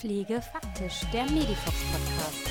Pflege 0.00 0.40
faktisch, 0.40 1.02
der 1.12 1.24
Medifox 1.24 1.76
Podcast. 1.92 2.46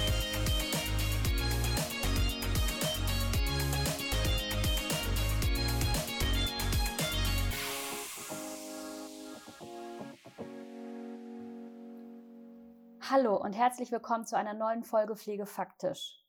Hallo 13.10 13.36
und 13.36 13.54
herzlich 13.54 13.92
willkommen 13.92 14.28
zu 14.28 14.38
einer 14.38 14.54
neuen 14.54 14.84
Folge 14.84 15.16
Pflege 15.16 15.48
faktisch. 15.48 16.24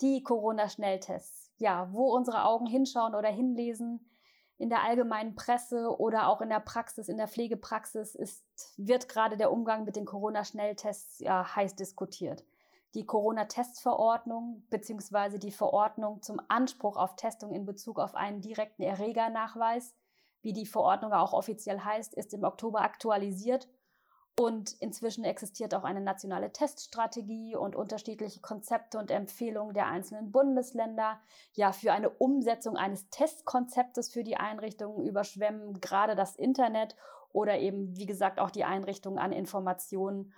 Die 0.00 0.22
Corona-Schnelltests. 0.22 1.50
Ja, 1.58 1.92
wo 1.92 2.14
unsere 2.14 2.44
Augen 2.44 2.66
hinschauen 2.66 3.16
oder 3.16 3.28
hinlesen, 3.28 4.08
in 4.60 4.68
der 4.68 4.82
allgemeinen 4.82 5.34
Presse 5.34 5.98
oder 5.98 6.28
auch 6.28 6.42
in 6.42 6.50
der 6.50 6.60
Praxis, 6.60 7.08
in 7.08 7.16
der 7.16 7.28
Pflegepraxis 7.28 8.14
ist, 8.14 8.44
wird 8.76 9.08
gerade 9.08 9.38
der 9.38 9.50
Umgang 9.50 9.84
mit 9.84 9.96
den 9.96 10.04
Corona-Schnelltests 10.04 11.20
ja 11.20 11.56
heiß 11.56 11.76
diskutiert. 11.76 12.44
Die 12.92 13.06
Corona-Testverordnung 13.06 14.62
bzw. 14.68 15.38
die 15.38 15.50
Verordnung 15.50 16.20
zum 16.20 16.42
Anspruch 16.48 16.98
auf 16.98 17.16
Testung 17.16 17.54
in 17.54 17.64
Bezug 17.64 17.98
auf 17.98 18.14
einen 18.14 18.42
direkten 18.42 18.82
Erregernachweis, 18.82 19.94
wie 20.42 20.52
die 20.52 20.66
Verordnung 20.66 21.14
auch 21.14 21.32
offiziell 21.32 21.80
heißt, 21.80 22.12
ist 22.12 22.34
im 22.34 22.44
Oktober 22.44 22.82
aktualisiert 22.82 23.66
und 24.40 24.72
inzwischen 24.80 25.22
existiert 25.22 25.74
auch 25.74 25.84
eine 25.84 26.00
nationale 26.00 26.50
Teststrategie 26.50 27.56
und 27.56 27.76
unterschiedliche 27.76 28.40
Konzepte 28.40 28.96
und 28.96 29.10
Empfehlungen 29.10 29.74
der 29.74 29.86
einzelnen 29.86 30.32
Bundesländer. 30.32 31.20
Ja, 31.52 31.72
für 31.72 31.92
eine 31.92 32.08
Umsetzung 32.08 32.78
eines 32.78 33.10
Testkonzeptes 33.10 34.10
für 34.10 34.24
die 34.24 34.38
Einrichtungen 34.38 35.06
überschwemmen 35.06 35.82
gerade 35.82 36.14
das 36.16 36.36
Internet 36.36 36.96
oder 37.34 37.58
eben, 37.58 37.94
wie 37.98 38.06
gesagt, 38.06 38.40
auch 38.40 38.50
die 38.50 38.64
Einrichtungen 38.64 39.18
an 39.18 39.32
Informationen. 39.32 40.32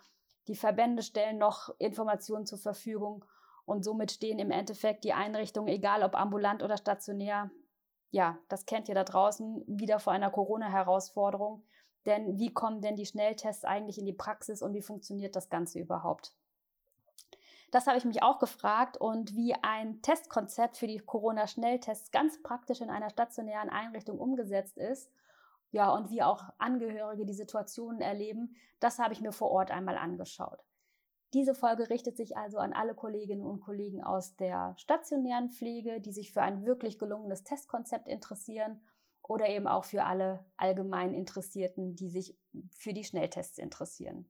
Die 0.48 0.56
Verbände 0.56 1.04
stellen 1.04 1.38
noch 1.38 1.72
Informationen 1.78 2.44
zur 2.44 2.58
Verfügung 2.58 3.24
und 3.66 3.84
somit 3.84 4.10
stehen 4.10 4.40
im 4.40 4.50
Endeffekt 4.50 5.04
die 5.04 5.12
Einrichtungen, 5.12 5.68
egal 5.68 6.02
ob 6.02 6.16
ambulant 6.16 6.64
oder 6.64 6.76
stationär, 6.76 7.52
ja, 8.10 8.36
das 8.48 8.66
kennt 8.66 8.88
ihr 8.88 8.96
da 8.96 9.04
draußen, 9.04 9.62
wieder 9.68 10.00
vor 10.00 10.12
einer 10.12 10.30
Corona-Herausforderung. 10.30 11.62
Denn 12.06 12.38
wie 12.38 12.52
kommen 12.52 12.80
denn 12.80 12.96
die 12.96 13.06
Schnelltests 13.06 13.64
eigentlich 13.64 13.98
in 13.98 14.06
die 14.06 14.12
Praxis 14.12 14.62
und 14.62 14.74
wie 14.74 14.82
funktioniert 14.82 15.36
das 15.36 15.48
Ganze 15.48 15.78
überhaupt? 15.78 16.34
Das 17.70 17.86
habe 17.86 17.96
ich 17.96 18.04
mich 18.04 18.22
auch 18.22 18.38
gefragt 18.38 18.98
und 18.98 19.34
wie 19.34 19.54
ein 19.62 20.02
Testkonzept 20.02 20.76
für 20.76 20.86
die 20.86 20.98
Corona-Schnelltests 20.98 22.10
ganz 22.10 22.42
praktisch 22.42 22.82
in 22.82 22.90
einer 22.90 23.08
stationären 23.08 23.70
Einrichtung 23.70 24.18
umgesetzt 24.18 24.76
ist, 24.76 25.10
ja, 25.70 25.90
und 25.90 26.10
wie 26.10 26.22
auch 26.22 26.44
Angehörige 26.58 27.24
die 27.24 27.32
Situationen 27.32 28.02
erleben, 28.02 28.56
das 28.78 28.98
habe 28.98 29.14
ich 29.14 29.22
mir 29.22 29.32
vor 29.32 29.50
Ort 29.50 29.70
einmal 29.70 29.96
angeschaut. 29.96 30.62
Diese 31.32 31.54
Folge 31.54 31.88
richtet 31.88 32.18
sich 32.18 32.36
also 32.36 32.58
an 32.58 32.74
alle 32.74 32.94
Kolleginnen 32.94 33.46
und 33.46 33.60
Kollegen 33.60 34.04
aus 34.04 34.36
der 34.36 34.74
stationären 34.76 35.48
Pflege, 35.48 35.98
die 36.02 36.12
sich 36.12 36.30
für 36.30 36.42
ein 36.42 36.66
wirklich 36.66 36.98
gelungenes 36.98 37.42
Testkonzept 37.42 38.06
interessieren 38.06 38.82
oder 39.22 39.48
eben 39.48 39.66
auch 39.66 39.84
für 39.84 40.04
alle 40.04 40.44
allgemein 40.56 41.14
Interessierten, 41.14 41.94
die 41.94 42.08
sich 42.08 42.36
für 42.70 42.92
die 42.92 43.04
Schnelltests 43.04 43.58
interessieren. 43.58 44.28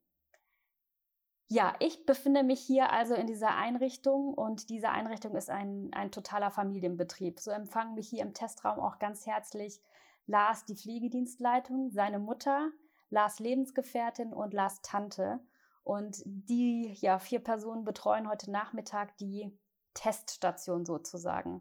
Ja, 1.49 1.75
ich 1.81 2.07
befinde 2.07 2.43
mich 2.45 2.61
hier 2.61 2.91
also 2.93 3.15
in 3.15 3.27
dieser 3.27 3.55
Einrichtung 3.55 4.33
und 4.33 4.71
diese 4.71 4.89
Einrichtung 4.89 5.37
ist 5.37 5.51
ein, 5.51 5.91
ein 5.93 6.11
totaler 6.11 6.51
Familienbetrieb. 6.51 7.41
So 7.41 7.51
empfangen 7.51 7.95
mich 7.95 8.09
hier 8.09 8.23
im 8.23 8.33
Testraum 8.33 8.81
auch 8.81 8.99
ganz 8.99 9.27
herzlich 9.27 9.83
Lars, 10.27 10.65
die 10.65 10.77
Pflegedienstleitung, 10.77 11.91
seine 11.91 12.19
Mutter, 12.19 12.71
Lars 13.11 13.39
Lebensgefährtin 13.39 14.33
und 14.33 14.55
Lars 14.55 14.81
Tante. 14.81 15.41
Und 15.85 16.23
die 16.25 16.95
ja, 17.01 17.19
vier 17.19 17.41
Personen 17.41 17.85
betreuen 17.85 18.31
heute 18.31 18.51
Nachmittag 18.51 19.17
die 19.19 19.55
Teststation 19.93 20.87
sozusagen. 20.87 21.61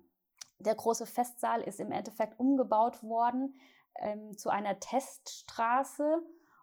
Der 0.62 0.76
große 0.76 1.06
Festsaal 1.06 1.62
ist 1.62 1.80
im 1.80 1.92
Endeffekt 1.92 2.40
umgebaut 2.40 3.04
worden 3.04 3.60
ähm, 4.00 4.38
zu 4.38 4.50
einer 4.50 4.80
Teststraße. 4.80 6.22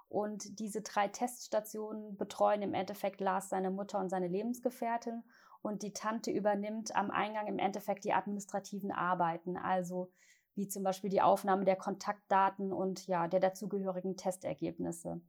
Und 0.08 0.58
diese 0.58 0.80
drei 0.80 1.08
Teststationen 1.08 2.16
betreuen 2.16 2.62
im 2.62 2.72
Endeffekt 2.74 3.20
Lars, 3.20 3.50
seine 3.50 3.70
Mutter 3.70 3.98
und 3.98 4.08
seine 4.08 4.28
Lebensgefährtin. 4.28 5.22
Und 5.60 5.82
die 5.82 5.92
Tante 5.92 6.30
übernimmt 6.30 6.96
am 6.96 7.10
Eingang 7.10 7.46
im 7.46 7.58
Endeffekt 7.58 8.04
die 8.04 8.14
administrativen 8.14 8.90
Arbeiten, 8.90 9.56
also 9.56 10.10
wie 10.54 10.68
zum 10.68 10.82
Beispiel 10.82 11.10
die 11.10 11.20
Aufnahme 11.20 11.64
der 11.64 11.76
Kontaktdaten 11.76 12.72
und 12.72 13.06
ja, 13.06 13.28
der 13.28 13.40
dazugehörigen 13.40 14.16
Testergebnisse. 14.16 15.20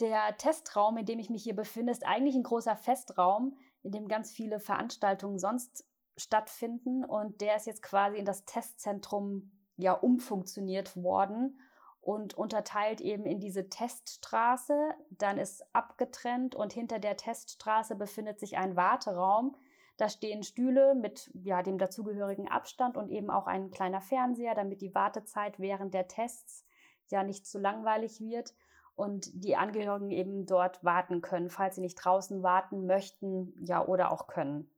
Der 0.00 0.36
Testraum, 0.36 0.96
in 0.96 1.06
dem 1.06 1.18
ich 1.18 1.30
mich 1.30 1.42
hier 1.42 1.56
befinde, 1.56 1.92
ist 1.92 2.06
eigentlich 2.06 2.34
ein 2.34 2.42
großer 2.42 2.76
Festraum, 2.76 3.56
in 3.82 3.92
dem 3.92 4.08
ganz 4.08 4.30
viele 4.30 4.60
Veranstaltungen 4.60 5.38
sonst 5.38 5.86
stattfinden 6.18 7.04
und 7.04 7.40
der 7.40 7.56
ist 7.56 7.66
jetzt 7.66 7.82
quasi 7.82 8.18
in 8.18 8.24
das 8.24 8.44
Testzentrum 8.44 9.50
ja 9.76 9.92
umfunktioniert 9.92 10.96
worden 10.96 11.60
und 12.00 12.34
unterteilt 12.34 13.00
eben 13.00 13.24
in 13.24 13.40
diese 13.40 13.68
Teststraße. 13.68 14.90
Dann 15.10 15.38
ist 15.38 15.64
abgetrennt 15.74 16.54
und 16.54 16.72
hinter 16.72 16.98
der 16.98 17.16
Teststraße 17.16 17.94
befindet 17.94 18.40
sich 18.40 18.58
ein 18.58 18.76
Warteraum. 18.76 19.56
Da 19.96 20.08
stehen 20.08 20.42
Stühle 20.42 20.94
mit 20.94 21.30
ja, 21.34 21.62
dem 21.62 21.78
dazugehörigen 21.78 22.48
Abstand 22.48 22.96
und 22.96 23.10
eben 23.10 23.30
auch 23.30 23.46
ein 23.46 23.70
kleiner 23.70 24.00
Fernseher, 24.00 24.54
damit 24.54 24.80
die 24.80 24.94
Wartezeit 24.94 25.58
während 25.58 25.94
der 25.94 26.08
Tests 26.08 26.64
ja 27.08 27.22
nicht 27.22 27.46
zu 27.46 27.58
langweilig 27.58 28.20
wird 28.20 28.54
und 28.94 29.30
die 29.44 29.56
Angehörigen 29.56 30.10
eben 30.10 30.46
dort 30.46 30.84
warten 30.84 31.20
können, 31.20 31.50
falls 31.50 31.76
sie 31.76 31.80
nicht 31.80 31.96
draußen 31.96 32.42
warten 32.42 32.86
möchten, 32.86 33.54
ja 33.64 33.84
oder 33.84 34.12
auch 34.12 34.26
können 34.26 34.70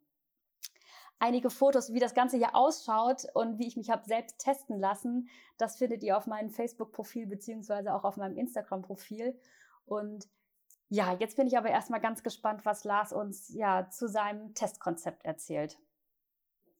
einige 1.21 1.51
Fotos, 1.51 1.93
wie 1.93 2.01
das 2.01 2.15
Ganze 2.15 2.37
hier 2.39 2.57
ausschaut 2.57 3.27
und 3.35 3.59
wie 3.59 3.69
ich 3.69 3.77
mich 3.77 3.91
habe 3.91 4.05
selbst 4.05 4.39
testen 4.39 4.81
lassen. 4.81 5.29
Das 5.59 5.77
findet 5.77 6.03
ihr 6.03 6.17
auf 6.17 6.27
meinem 6.27 6.51
Facebook-Profil 6.51 7.27
beziehungsweise 7.27 7.95
auch 7.95 8.05
auf 8.05 8.17
meinem 8.17 8.37
Instagram-Profil. 8.37 9.39
Und 9.85 10.29
ja, 10.89 11.15
jetzt 11.21 11.37
bin 11.37 11.47
ich 11.47 11.57
aber 11.57 11.71
erstmal 11.71 12.01
ganz 12.01 12.23
gespannt, 12.23 12.65
was 12.65 12.85
Lars 12.85 13.13
uns 13.13 13.55
ja 13.55 13.89
zu 13.91 14.09
seinem 14.09 14.55
Testkonzept 14.55 15.25
erzählt. 15.25 15.79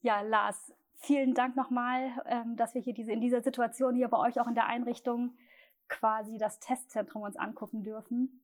Ja, 0.01 0.23
Lars, 0.23 0.73
vielen 0.97 1.35
Dank 1.35 1.55
nochmal, 1.55 2.11
ähm, 2.27 2.57
dass 2.57 2.75
wir 2.75 2.81
hier 2.81 2.95
diese, 2.95 3.13
in 3.13 3.21
dieser 3.21 3.43
Situation 3.43 3.95
hier 3.95 4.09
bei 4.09 4.19
euch 4.19 4.41
auch 4.41 4.49
in 4.49 4.55
der 4.55 4.67
Einrichtung 4.67 5.37
quasi 5.89 6.39
das 6.39 6.61
Testzentrum 6.61 7.23
uns 7.23 7.37
angucken 7.37 7.83
dürfen. 7.83 8.43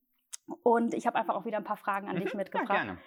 Und 0.62 0.94
ich 0.94 1.06
habe 1.06 1.18
einfach 1.18 1.34
auch 1.34 1.46
wieder 1.46 1.56
ein 1.56 1.64
paar 1.64 1.76
Fragen 1.76 2.08
an 2.08 2.16
dich 2.16 2.34
mhm, 2.34 2.38
mitgebracht. 2.38 2.68
Ja, 2.68 2.84
gerne. 2.84 2.98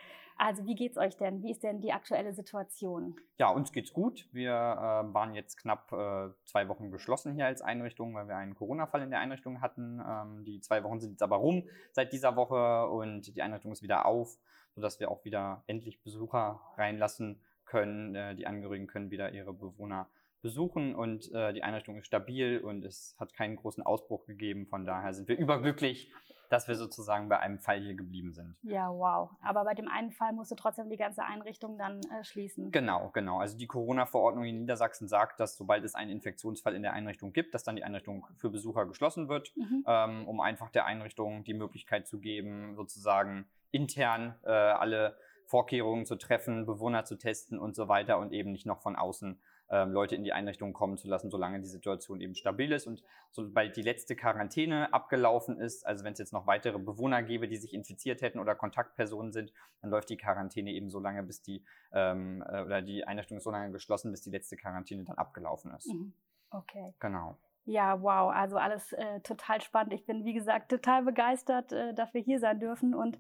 Also 0.42 0.66
wie 0.66 0.76
geht's 0.76 0.98
euch 0.98 1.18
denn? 1.18 1.44
Wie 1.44 1.52
ist 1.52 1.64
denn 1.64 1.82
die 1.82 1.92
aktuelle 1.92 2.32
Situation? 2.32 3.20
Ja, 3.38 3.50
uns 3.50 3.74
geht's 3.74 3.92
gut. 3.92 4.26
Wir 4.32 4.52
äh, 4.52 5.14
waren 5.14 5.36
jetzt 5.36 5.58
knapp 5.58 5.92
äh, 5.92 6.30
zwei 6.46 6.70
Wochen 6.70 6.92
geschlossen 6.92 7.34
hier 7.34 7.46
als 7.46 7.62
Einrichtung, 7.62 8.16
weil 8.16 8.30
wir 8.30 8.38
einen 8.38 8.56
Corona-Fall 8.56 9.02
in 9.02 9.10
der 9.10 9.20
Einrichtung 9.20 9.60
hatten. 9.60 10.00
Ähm, 10.00 10.46
die 10.46 10.62
zwei 10.62 10.82
Wochen 10.86 11.02
sind 11.02 11.12
jetzt 11.12 11.24
aber 11.24 11.36
rum 11.36 11.68
seit 11.92 12.14
dieser 12.14 12.38
Woche 12.38 12.88
und 12.88 13.36
die 13.36 13.42
Einrichtung 13.42 13.74
ist 13.74 13.84
wieder 13.84 14.06
auf, 14.06 14.38
sodass 14.76 15.02
wir 15.02 15.12
auch 15.12 15.26
wieder 15.26 15.66
endlich 15.68 16.02
Besucher 16.04 16.62
reinlassen 16.78 17.42
können. 17.66 18.16
Äh, 18.16 18.36
die 18.36 18.48
Angehörigen 18.48 18.88
können 18.88 19.12
wieder 19.12 19.34
ihre 19.34 19.54
Bewohner 19.54 20.08
besuchen 20.42 20.96
und 20.96 21.30
äh, 21.34 21.52
die 21.52 21.64
Einrichtung 21.64 21.98
ist 21.98 22.08
stabil 22.08 22.60
und 22.60 22.86
es 22.86 23.14
hat 23.20 23.34
keinen 23.34 23.58
großen 23.58 23.84
Ausbruch 23.84 24.26
gegeben. 24.26 24.68
Von 24.68 24.86
daher 24.86 25.14
sind 25.14 25.28
wir 25.28 25.38
überglücklich 25.38 26.14
dass 26.50 26.68
wir 26.68 26.76
sozusagen 26.76 27.30
bei 27.30 27.40
einem 27.40 27.60
Fall 27.60 27.80
hier 27.80 27.96
geblieben 27.96 28.34
sind. 28.34 28.56
Ja, 28.64 28.90
wow. 28.90 29.30
Aber 29.42 29.64
bei 29.64 29.76
dem 29.76 29.88
einen 29.88 30.12
Fall 30.12 30.34
musste 30.34 30.56
trotzdem 30.56 30.90
die 30.90 30.98
ganze 30.98 31.24
Einrichtung 31.24 31.78
dann 31.78 32.02
äh, 32.12 32.24
schließen. 32.24 32.72
Genau, 32.72 33.12
genau. 33.14 33.40
Also 33.40 33.58
die 33.58 33.68
Corona-Verordnung 33.68 34.46
in 34.46 34.60
Niedersachsen 34.60 35.08
sagt, 35.08 35.40
dass 35.40 35.56
sobald 35.56 35.84
es 35.84 35.96
einen 35.96 36.12
Infektionsfall 36.12 36.76
in 36.76 36.82
der 36.82 36.94
Einrichtung 36.94 37.34
gibt, 37.34 37.54
dass 37.54 37.64
dann 37.64 37.76
die 37.76 37.84
Einrichtung 37.84 38.26
für 38.36 38.50
Besucher 38.50 38.86
geschlossen 38.88 39.30
wird, 39.30 39.56
mhm. 39.56 39.84
ähm, 39.88 40.28
um 40.28 40.42
einfach 40.42 40.70
der 40.72 40.86
Einrichtung 40.86 41.44
die 41.44 41.54
Möglichkeit 41.54 42.08
zu 42.08 42.20
geben, 42.20 42.76
sozusagen 42.76 43.48
intern 43.72 44.36
äh, 44.44 44.50
alle 44.50 45.16
Vorkehrungen 45.46 46.06
zu 46.06 46.16
treffen, 46.16 46.66
Bewohner 46.66 47.06
zu 47.06 47.16
testen 47.16 47.58
und 47.58 47.76
so 47.76 47.88
weiter 47.88 48.20
und 48.20 48.34
eben 48.34 48.52
nicht 48.52 48.66
noch 48.66 48.82
von 48.82 48.96
außen 48.96 49.40
ähm, 49.70 49.92
Leute 49.92 50.16
in 50.16 50.24
die 50.24 50.34
Einrichtung 50.34 50.74
kommen 50.74 50.98
zu 50.98 51.08
lassen, 51.08 51.30
solange 51.30 51.60
die 51.60 51.68
Situation 51.68 52.22
eben 52.22 52.36
stabil 52.36 52.72
ist. 52.72 52.88
Und 52.88 53.04
sobald 53.32 53.76
die 53.76 53.82
letzte 53.82 54.16
Quarantäne 54.16 54.94
abgelaufen 54.94 55.60
ist, 55.60 55.86
also 55.86 56.04
wenn 56.04 56.14
es 56.14 56.20
jetzt 56.20 56.34
noch 56.34 56.48
weitere 56.48 56.80
Bewohner 56.80 57.22
gäbe, 57.24 57.48
die 57.48 57.58
sich 57.58 57.74
infiziert 57.74 58.22
hätten 58.22 58.40
oder 58.40 58.56
Kontaktpersonen 58.56 59.32
sind, 59.32 59.54
dann 59.82 59.92
läuft 59.92 60.10
die 60.10 60.18
Quarantäne 60.18 60.72
eben 60.72 60.90
so 60.90 61.00
lange, 61.00 61.24
bis 61.24 61.42
die 61.42 61.64
ähm, 61.92 62.44
äh, 62.48 62.64
oder 62.64 62.82
die 62.82 63.06
Einrichtung 63.06 63.38
ist 63.38 63.44
so 63.44 63.52
lange 63.52 63.72
geschlossen, 63.72 64.12
bis 64.12 64.22
die 64.22 64.32
letzte 64.32 64.58
Quarantäne 64.58 65.04
dann 65.04 65.18
abgelaufen 65.18 65.74
ist. 65.76 65.94
Mhm. 65.94 66.14
Okay. 66.52 66.94
Genau. 67.00 67.38
Ja, 67.66 68.02
wow, 68.02 68.32
also 68.34 68.58
alles 68.58 68.94
äh, 68.94 69.20
total 69.22 69.62
spannend. 69.62 69.94
Ich 69.94 70.06
bin, 70.06 70.26
wie 70.26 70.34
gesagt, 70.34 70.70
total 70.70 71.04
begeistert, 71.04 71.72
äh, 71.72 71.94
dass 71.94 72.14
wir 72.16 72.22
hier 72.22 72.40
sein 72.40 72.60
dürfen 72.60 72.96
und 72.96 73.20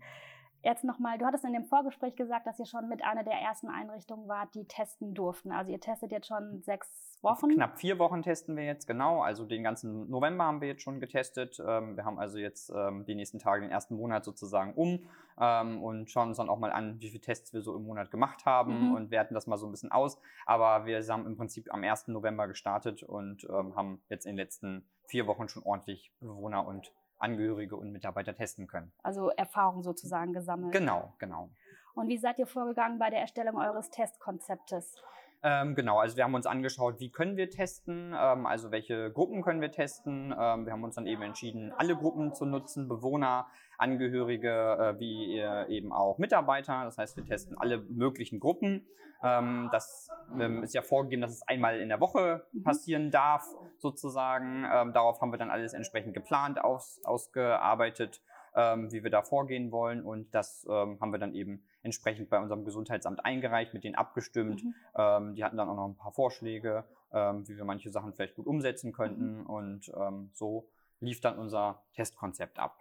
Jetzt 0.61 0.83
nochmal, 0.83 1.17
du 1.17 1.25
hattest 1.25 1.45
in 1.45 1.53
dem 1.53 1.65
Vorgespräch 1.65 2.15
gesagt, 2.15 2.45
dass 2.45 2.59
ihr 2.59 2.65
schon 2.65 2.89
mit 2.89 3.03
einer 3.03 3.23
der 3.23 3.35
ersten 3.35 3.69
Einrichtungen 3.69 4.27
wart, 4.27 4.53
die 4.55 4.65
testen 4.65 5.13
durften. 5.13 5.51
Also 5.51 5.71
ihr 5.71 5.79
testet 5.79 6.11
jetzt 6.11 6.27
schon 6.27 6.61
sechs 6.63 6.89
Wochen? 7.21 7.49
Knapp 7.49 7.77
vier 7.79 7.99
Wochen 7.99 8.21
testen 8.21 8.55
wir 8.55 8.65
jetzt, 8.65 8.85
genau. 8.85 9.21
Also 9.21 9.45
den 9.45 9.63
ganzen 9.63 10.09
November 10.09 10.45
haben 10.45 10.61
wir 10.61 10.67
jetzt 10.69 10.81
schon 10.81 10.99
getestet. 10.99 11.61
Ähm, 11.65 11.95
wir 11.95 12.05
haben 12.05 12.19
also 12.19 12.37
jetzt 12.37 12.71
ähm, 12.75 13.05
die 13.05 13.15
nächsten 13.15 13.39
Tage 13.39 13.61
den 13.61 13.71
ersten 13.71 13.95
Monat 13.95 14.25
sozusagen 14.25 14.73
um 14.73 15.07
ähm, 15.39 15.81
und 15.81 16.09
schauen 16.11 16.29
uns 16.29 16.37
dann 16.37 16.49
auch 16.49 16.59
mal 16.59 16.71
an, 16.71 16.99
wie 16.99 17.09
viele 17.09 17.21
Tests 17.21 17.53
wir 17.53 17.61
so 17.61 17.75
im 17.75 17.83
Monat 17.83 18.11
gemacht 18.11 18.45
haben 18.45 18.89
mhm. 18.89 18.95
und 18.95 19.11
werten 19.11 19.33
das 19.33 19.47
mal 19.47 19.57
so 19.57 19.65
ein 19.65 19.71
bisschen 19.71 19.91
aus. 19.91 20.19
Aber 20.45 20.85
wir 20.85 21.01
haben 21.07 21.25
im 21.25 21.37
Prinzip 21.37 21.73
am 21.73 21.83
1. 21.83 22.09
November 22.09 22.47
gestartet 22.47 23.03
und 23.03 23.47
haben 23.49 24.01
jetzt 24.09 24.25
in 24.25 24.31
den 24.31 24.37
letzten 24.37 24.85
vier 25.07 25.27
Wochen 25.27 25.47
schon 25.47 25.63
ordentlich 25.63 26.11
Bewohner 26.19 26.65
und 26.65 26.93
Angehörige 27.19 27.75
und 27.75 27.91
Mitarbeiter 27.91 28.33
testen 28.33 28.67
können. 28.67 28.91
Also 29.03 29.29
Erfahrung 29.29 29.83
sozusagen 29.83 30.33
gesammelt. 30.33 30.71
Genau, 30.71 31.13
genau. 31.19 31.49
Und 31.93 32.07
wie 32.07 32.17
seid 32.17 32.39
ihr 32.39 32.47
vorgegangen 32.47 32.97
bei 32.97 33.09
der 33.09 33.19
Erstellung 33.19 33.57
eures 33.57 33.89
Testkonzeptes? 33.89 34.95
Ähm, 35.41 35.73
genau, 35.73 35.99
also 35.99 36.17
wir 36.17 36.25
haben 36.25 36.33
uns 36.33 36.45
angeschaut, 36.45 36.99
wie 36.99 37.11
können 37.11 37.37
wir 37.37 37.49
testen, 37.49 38.13
ähm, 38.17 38.45
also 38.45 38.71
welche 38.71 39.09
Gruppen 39.11 39.41
können 39.41 39.61
wir 39.61 39.71
testen. 39.71 40.35
Ähm, 40.37 40.65
wir 40.65 40.73
haben 40.73 40.83
uns 40.83 40.95
dann 40.95 41.07
eben 41.07 41.21
entschieden, 41.21 41.71
alle 41.77 41.95
Gruppen 41.95 42.33
zu 42.33 42.45
nutzen, 42.45 42.89
Bewohner, 42.89 43.47
Angehörige, 43.77 44.95
äh, 44.97 44.99
wie 44.99 45.37
äh, 45.39 45.67
eben 45.69 45.93
auch 45.93 46.17
Mitarbeiter. 46.17 46.83
Das 46.83 46.97
heißt, 46.97 47.15
wir 47.15 47.25
testen 47.25 47.57
alle 47.57 47.77
möglichen 47.77 48.41
Gruppen. 48.41 48.85
Ähm, 49.23 49.69
das 49.71 50.09
ähm, 50.37 50.63
ist 50.63 50.73
ja 50.73 50.81
vorgegeben, 50.81 51.21
dass 51.21 51.31
es 51.31 51.47
einmal 51.47 51.79
in 51.79 51.87
der 51.87 52.01
Woche 52.01 52.45
mhm. 52.51 52.63
passieren 52.63 53.11
darf, 53.11 53.45
sozusagen. 53.77 54.65
Ähm, 54.69 54.91
darauf 54.91 55.21
haben 55.21 55.31
wir 55.31 55.37
dann 55.37 55.51
alles 55.51 55.73
entsprechend 55.73 56.13
geplant, 56.13 56.61
aus, 56.61 56.99
ausgearbeitet 57.05 58.21
ähm, 58.59 58.91
wie 58.91 59.03
wir 59.03 59.09
da 59.09 59.21
vorgehen 59.21 59.71
wollen. 59.71 60.01
Und 60.03 60.33
das 60.35 60.67
ähm, 60.69 60.99
haben 60.99 61.11
wir 61.11 61.19
dann 61.19 61.33
eben 61.33 61.63
entsprechend 61.81 62.29
bei 62.29 62.39
unserem 62.39 62.65
Gesundheitsamt 62.65 63.23
eingereicht, 63.23 63.73
mit 63.73 63.83
denen 63.83 63.95
abgestimmt. 63.95 64.63
Mhm. 64.63 64.75
Ähm, 64.95 65.35
die 65.35 65.43
hatten 65.43 65.57
dann 65.57 65.69
auch 65.69 65.75
noch 65.75 65.87
ein 65.87 65.95
paar 65.95 66.11
Vorschläge, 66.11 66.83
ähm, 67.13 67.47
wie 67.47 67.55
wir 67.55 67.63
manche 67.63 67.89
Sachen 67.89 68.13
vielleicht 68.13 68.35
gut 68.35 68.47
umsetzen 68.47 68.91
könnten. 68.91 69.39
Mhm. 69.39 69.45
Und 69.45 69.91
ähm, 69.95 70.29
so 70.33 70.67
lief 70.99 71.21
dann 71.21 71.37
unser 71.37 71.81
Testkonzept 71.93 72.59
ab. 72.59 72.77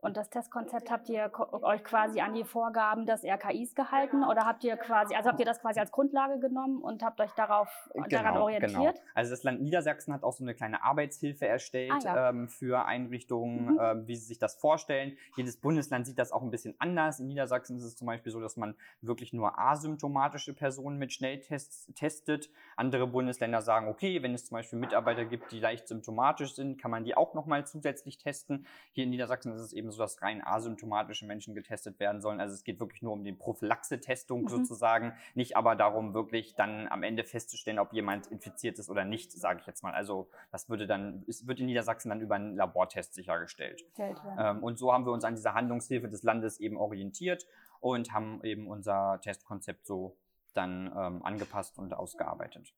Und 0.00 0.16
das 0.16 0.30
Testkonzept 0.30 0.90
habt 0.90 1.08
ihr 1.10 1.30
euch 1.62 1.84
quasi 1.84 2.20
an 2.20 2.34
die 2.34 2.44
Vorgaben 2.44 3.04
des 3.04 3.22
RKIs 3.22 3.74
gehalten 3.74 4.24
oder 4.24 4.46
habt 4.46 4.64
ihr 4.64 4.76
quasi, 4.76 5.14
also 5.14 5.28
habt 5.28 5.40
ihr 5.40 5.46
das 5.46 5.60
quasi 5.60 5.78
als 5.78 5.92
Grundlage 5.92 6.40
genommen 6.40 6.80
und 6.80 7.02
habt 7.02 7.20
euch 7.20 7.32
darauf 7.32 7.68
genau, 7.92 8.06
daran 8.08 8.36
orientiert? 8.38 8.72
Genau. 8.72 9.10
Also 9.14 9.30
das 9.30 9.42
Land 9.42 9.60
Niedersachsen 9.60 10.14
hat 10.14 10.22
auch 10.22 10.32
so 10.32 10.42
eine 10.42 10.54
kleine 10.54 10.82
Arbeitshilfe 10.82 11.46
erstellt 11.46 11.92
ah, 11.92 11.98
ja. 12.04 12.28
ähm, 12.30 12.48
für 12.48 12.86
Einrichtungen, 12.86 13.74
mhm. 13.74 13.78
ähm, 13.80 14.06
wie 14.06 14.16
sie 14.16 14.24
sich 14.24 14.38
das 14.38 14.54
vorstellen. 14.54 15.16
Jedes 15.36 15.58
Bundesland 15.58 16.06
sieht 16.06 16.18
das 16.18 16.32
auch 16.32 16.42
ein 16.42 16.50
bisschen 16.50 16.74
anders. 16.78 17.20
In 17.20 17.26
Niedersachsen 17.26 17.76
ist 17.76 17.84
es 17.84 17.96
zum 17.96 18.06
Beispiel 18.06 18.32
so, 18.32 18.40
dass 18.40 18.56
man 18.56 18.74
wirklich 19.02 19.34
nur 19.34 19.58
asymptomatische 19.58 20.54
Personen 20.54 20.98
mit 20.98 21.12
Schnelltests 21.12 21.92
testet. 21.94 22.50
Andere 22.76 23.06
Bundesländer 23.06 23.60
sagen, 23.60 23.88
okay, 23.88 24.22
wenn 24.22 24.32
es 24.32 24.46
zum 24.46 24.56
Beispiel 24.56 24.78
Mitarbeiter 24.78 25.26
gibt, 25.26 25.52
die 25.52 25.60
leicht 25.60 25.88
symptomatisch 25.88 26.54
sind, 26.54 26.80
kann 26.80 26.90
man 26.90 27.04
die 27.04 27.16
auch 27.16 27.34
nochmal 27.34 27.66
zusätzlich 27.66 28.16
testen. 28.16 28.66
Hier 28.92 29.04
in 29.04 29.10
Niedersachsen 29.10 29.52
ist 29.52 29.60
es 29.60 29.72
eben 29.74 29.89
so, 29.90 29.98
dass 29.98 30.22
rein 30.22 30.42
asymptomatische 30.44 31.26
Menschen 31.26 31.54
getestet 31.54 32.00
werden 32.00 32.20
sollen. 32.20 32.40
Also 32.40 32.54
es 32.54 32.64
geht 32.64 32.80
wirklich 32.80 33.02
nur 33.02 33.12
um 33.12 33.24
die 33.24 33.32
Prophylaxe-Testung 33.32 34.42
mhm. 34.42 34.48
sozusagen, 34.48 35.14
nicht 35.34 35.56
aber 35.56 35.76
darum, 35.76 36.14
wirklich 36.14 36.54
dann 36.54 36.88
am 36.88 37.02
Ende 37.02 37.24
festzustellen, 37.24 37.78
ob 37.78 37.92
jemand 37.92 38.26
infiziert 38.28 38.78
ist 38.78 38.90
oder 38.90 39.04
nicht, 39.04 39.32
sage 39.32 39.60
ich 39.60 39.66
jetzt 39.66 39.82
mal. 39.82 39.92
Also 39.92 40.28
das 40.50 40.68
würde 40.68 40.86
dann, 40.86 41.24
es 41.28 41.46
wird 41.46 41.60
in 41.60 41.66
Niedersachsen 41.66 42.10
dann 42.10 42.20
über 42.20 42.34
einen 42.34 42.56
Labortest 42.56 43.14
sichergestellt. 43.14 43.84
Ähm, 44.38 44.62
und 44.62 44.78
so 44.78 44.92
haben 44.92 45.06
wir 45.06 45.12
uns 45.12 45.24
an 45.24 45.34
dieser 45.34 45.54
Handlungshilfe 45.54 46.08
des 46.08 46.22
Landes 46.22 46.60
eben 46.60 46.76
orientiert 46.76 47.46
und 47.80 48.12
haben 48.12 48.40
eben 48.44 48.66
unser 48.66 49.20
Testkonzept 49.22 49.86
so 49.86 50.16
dann 50.54 50.86
ähm, 50.96 51.24
angepasst 51.24 51.78
und 51.78 51.94
ausgearbeitet. 51.94 52.72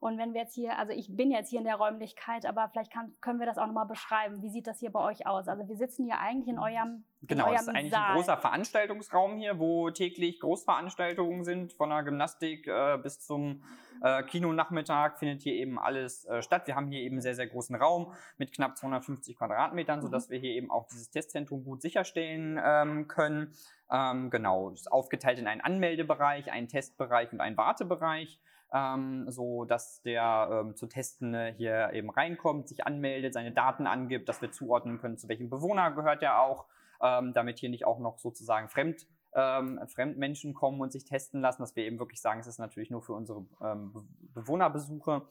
Und 0.00 0.16
wenn 0.16 0.32
wir 0.32 0.42
jetzt 0.42 0.54
hier, 0.54 0.78
also 0.78 0.92
ich 0.92 1.14
bin 1.14 1.30
jetzt 1.30 1.50
hier 1.50 1.58
in 1.58 1.64
der 1.64 1.76
Räumlichkeit, 1.76 2.46
aber 2.46 2.68
vielleicht 2.68 2.92
kann, 2.92 3.14
können 3.20 3.40
wir 3.40 3.46
das 3.46 3.58
auch 3.58 3.66
nochmal 3.66 3.86
beschreiben. 3.86 4.42
Wie 4.42 4.48
sieht 4.48 4.66
das 4.66 4.78
hier 4.78 4.92
bei 4.92 5.00
euch 5.00 5.26
aus? 5.26 5.48
Also 5.48 5.66
wir 5.66 5.76
sitzen 5.76 6.04
hier 6.04 6.18
eigentlich 6.18 6.48
in 6.48 6.58
eurem 6.58 7.04
Genau, 7.22 7.46
in 7.46 7.50
eurem 7.50 7.56
es 7.56 7.62
ist 7.62 7.68
eigentlich 7.68 7.90
Saal. 7.90 8.10
ein 8.10 8.16
großer 8.16 8.36
Veranstaltungsraum 8.36 9.36
hier, 9.36 9.58
wo 9.58 9.90
täglich 9.90 10.38
Großveranstaltungen 10.38 11.44
sind, 11.44 11.72
von 11.72 11.90
der 11.90 12.04
Gymnastik 12.04 12.68
äh, 12.68 12.96
bis 13.02 13.18
zum 13.20 13.64
äh, 14.00 14.22
Kinonachmittag 14.22 15.18
findet 15.18 15.42
hier 15.42 15.54
eben 15.54 15.80
alles 15.80 16.24
äh, 16.26 16.42
statt. 16.42 16.68
Wir 16.68 16.76
haben 16.76 16.86
hier 16.86 17.00
eben 17.00 17.16
einen 17.16 17.22
sehr, 17.22 17.34
sehr 17.34 17.48
großen 17.48 17.74
Raum 17.74 18.12
mit 18.36 18.52
knapp 18.52 18.76
250 18.76 19.36
Quadratmetern, 19.36 19.98
mhm. 19.98 20.02
sodass 20.02 20.30
wir 20.30 20.38
hier 20.38 20.52
eben 20.52 20.70
auch 20.70 20.86
dieses 20.86 21.10
Testzentrum 21.10 21.64
gut 21.64 21.82
sicherstellen 21.82 22.60
ähm, 22.62 23.08
können. 23.08 23.52
Ähm, 23.90 24.30
genau, 24.30 24.70
ist 24.70 24.92
aufgeteilt 24.92 25.40
in 25.40 25.48
einen 25.48 25.60
Anmeldebereich, 25.60 26.52
einen 26.52 26.68
Testbereich 26.68 27.32
und 27.32 27.40
einen 27.40 27.56
Wartebereich 27.56 28.38
ähm, 28.72 29.30
so 29.30 29.64
dass 29.64 30.02
der 30.02 30.48
ähm, 30.50 30.76
zu 30.76 30.86
Testende 30.86 31.54
hier 31.56 31.90
eben 31.92 32.10
reinkommt, 32.10 32.68
sich 32.68 32.86
anmeldet, 32.86 33.34
seine 33.34 33.52
Daten 33.52 33.86
angibt, 33.86 34.28
dass 34.28 34.42
wir 34.42 34.52
zuordnen 34.52 34.98
können, 34.98 35.16
zu 35.16 35.28
welchem 35.28 35.48
Bewohner 35.48 35.90
gehört 35.92 36.22
er 36.22 36.40
auch, 36.40 36.66
ähm, 37.02 37.32
damit 37.32 37.58
hier 37.58 37.70
nicht 37.70 37.86
auch 37.86 37.98
noch 37.98 38.18
sozusagen 38.18 38.68
fremd 38.68 39.06
ähm, 39.34 39.80
Fremdmenschen 39.86 40.54
kommen 40.54 40.80
und 40.80 40.92
sich 40.92 41.04
testen 41.04 41.40
lassen, 41.40 41.62
dass 41.62 41.76
wir 41.76 41.84
eben 41.84 41.98
wirklich 41.98 42.20
sagen, 42.20 42.40
es 42.40 42.46
ist 42.46 42.58
natürlich 42.58 42.90
nur 42.90 43.02
für 43.02 43.12
unsere 43.12 43.44
ähm, 43.62 43.92
Be 43.92 44.02
Bewohnerbesuche. 44.34 45.22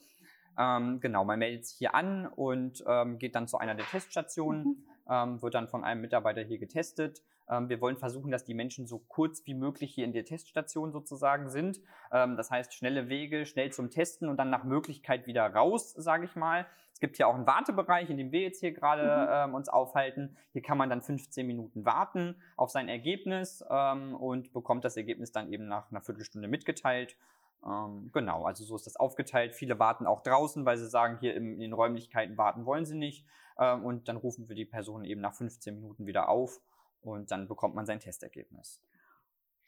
Ähm, 0.58 1.00
genau, 1.00 1.24
man 1.26 1.40
meldet 1.40 1.66
sich 1.66 1.78
hier 1.78 1.96
an 1.96 2.28
und 2.28 2.84
ähm, 2.88 3.20
geht 3.20 3.36
dann 3.36 3.48
zu 3.48 3.58
einer 3.58 3.76
der 3.76 3.86
Teststationen, 3.86 4.64
mhm. 4.64 4.84
ähm, 5.10 5.42
wird 5.42 5.54
dann 5.54 5.68
von 5.68 5.84
einem 5.84 6.02
Mitarbeiter 6.02 6.42
hier 6.42 6.58
getestet. 6.58 7.24
Ähm, 7.50 7.70
wir 7.70 7.82
wollen 7.82 7.98
versuchen, 7.98 8.32
dass 8.32 8.44
die 8.44 8.54
Menschen 8.54 8.88
so 8.88 9.00
kurz 9.00 9.46
wie 9.46 9.54
möglich 9.54 9.94
hier 9.94 10.06
in 10.06 10.14
der 10.14 10.26
Teststation 10.26 10.92
sozusagen 10.92 11.50
sind. 11.50 11.80
Ähm, 12.12 12.38
das 12.38 12.52
heißt, 12.52 12.74
schnelle 12.74 13.10
Wege, 13.10 13.46
schnell 13.46 13.72
zum 13.72 13.90
Testen 13.90 14.30
und 14.30 14.38
dann 14.38 14.50
nach 14.50 14.64
Möglichkeit 14.64 15.28
wieder 15.28 15.46
raus, 15.46 15.94
sage 15.94 16.26
ich 16.26 16.36
mal. 16.36 16.66
Es 16.98 17.00
gibt 17.00 17.18
hier 17.18 17.28
auch 17.28 17.36
einen 17.36 17.46
Wartebereich, 17.46 18.10
in 18.10 18.18
dem 18.18 18.32
wir 18.32 18.42
jetzt 18.42 18.60
hier 18.60 18.72
gerade 18.72 19.04
mhm. 19.04 19.52
ähm, 19.52 19.56
uns 19.56 19.70
aufhalten. 19.70 20.36
Hier 20.54 20.64
kann 20.64 20.80
man 20.80 20.90
dann 20.90 21.04
15 21.04 21.46
Minuten 21.46 21.86
warten 21.86 22.42
auf 22.56 22.72
sein 22.72 22.90
Ergebnis 22.90 23.64
ähm, 23.70 24.16
und 24.16 24.52
bekommt 24.52 24.84
das 24.84 24.98
Ergebnis 24.98 25.32
dann 25.32 25.54
eben 25.54 25.68
nach 25.68 25.92
einer 25.92 26.02
Viertelstunde 26.02 26.48
mitgeteilt. 26.48 27.16
Ähm, 27.64 28.10
genau, 28.14 28.46
also 28.46 28.64
so 28.64 28.76
ist 28.76 28.88
das 28.88 28.96
aufgeteilt. 28.96 29.54
Viele 29.54 29.78
warten 29.78 30.08
auch 30.08 30.22
draußen, 30.22 30.66
weil 30.66 30.78
sie 30.78 30.90
sagen, 30.90 31.18
hier 31.20 31.36
in, 31.36 31.54
in 31.54 31.60
den 31.60 31.74
Räumlichkeiten 31.74 32.36
warten 32.36 32.66
wollen 32.66 32.86
sie 32.86 32.98
nicht. 32.98 33.28
Ähm, 33.60 33.86
und 33.86 34.08
dann 34.08 34.18
rufen 34.18 34.50
wir 34.50 34.56
die 34.56 34.66
Person 34.66 35.06
eben 35.06 35.22
nach 35.22 35.36
15 35.36 35.76
Minuten 35.76 36.08
wieder 36.08 36.30
auf 36.30 36.62
und 37.08 37.32
dann 37.32 37.48
bekommt 37.48 37.76
man 37.76 37.86
sein 37.86 38.00
Testergebnis. 38.00 38.82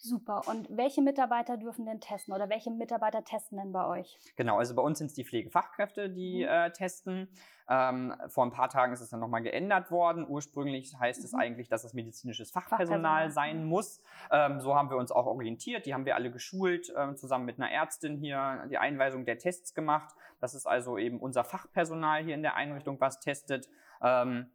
Super. 0.01 0.47
Und 0.47 0.65
welche 0.69 1.01
Mitarbeiter 1.01 1.57
dürfen 1.57 1.85
denn 1.85 1.99
testen 1.99 2.33
oder 2.33 2.49
welche 2.49 2.71
Mitarbeiter 2.71 3.25
testen 3.25 3.57
denn 3.57 3.73
bei 3.73 3.85
euch? 3.85 4.17
Genau, 4.37 4.57
also 4.57 4.73
bei 4.73 4.81
uns 4.81 4.97
sind 4.97 5.07
es 5.07 5.13
die 5.13 5.25
Pflegefachkräfte, 5.25 6.09
die 6.09 6.43
mhm. 6.43 6.49
äh, 6.49 6.71
testen. 6.71 7.27
Ähm, 7.67 8.15
vor 8.27 8.45
ein 8.45 8.51
paar 8.51 8.69
Tagen 8.69 8.93
ist 8.93 9.01
es 9.01 9.09
dann 9.09 9.19
nochmal 9.19 9.41
geändert 9.41 9.91
worden. 9.91 10.25
Ursprünglich 10.25 10.97
heißt 10.97 11.19
mhm. 11.19 11.25
es 11.25 11.33
eigentlich, 11.33 11.67
dass 11.67 11.83
es 11.83 11.93
medizinisches 11.93 12.49
Fachpersonal, 12.49 13.27
Fachpersonal. 13.27 13.31
sein 13.31 13.65
muss. 13.65 14.01
Ähm, 14.31 14.61
so 14.61 14.73
haben 14.73 14.89
wir 14.89 14.95
uns 14.95 15.11
auch 15.11 15.25
orientiert. 15.25 15.85
Die 15.85 15.93
haben 15.93 16.05
wir 16.05 16.15
alle 16.15 16.31
geschult, 16.31 16.93
ähm, 16.97 17.17
zusammen 17.17 17.43
mit 17.43 17.59
einer 17.59 17.69
Ärztin 17.69 18.15
hier 18.15 18.67
die 18.69 18.77
Einweisung 18.77 19.25
der 19.25 19.37
Tests 19.37 19.73
gemacht. 19.73 20.15
Das 20.39 20.55
ist 20.55 20.65
also 20.65 20.97
eben 20.97 21.19
unser 21.19 21.43
Fachpersonal 21.43 22.23
hier 22.23 22.35
in 22.35 22.41
der 22.41 22.55
Einrichtung, 22.55 23.01
was 23.01 23.19
testet. 23.19 23.67
Ähm, 24.01 24.49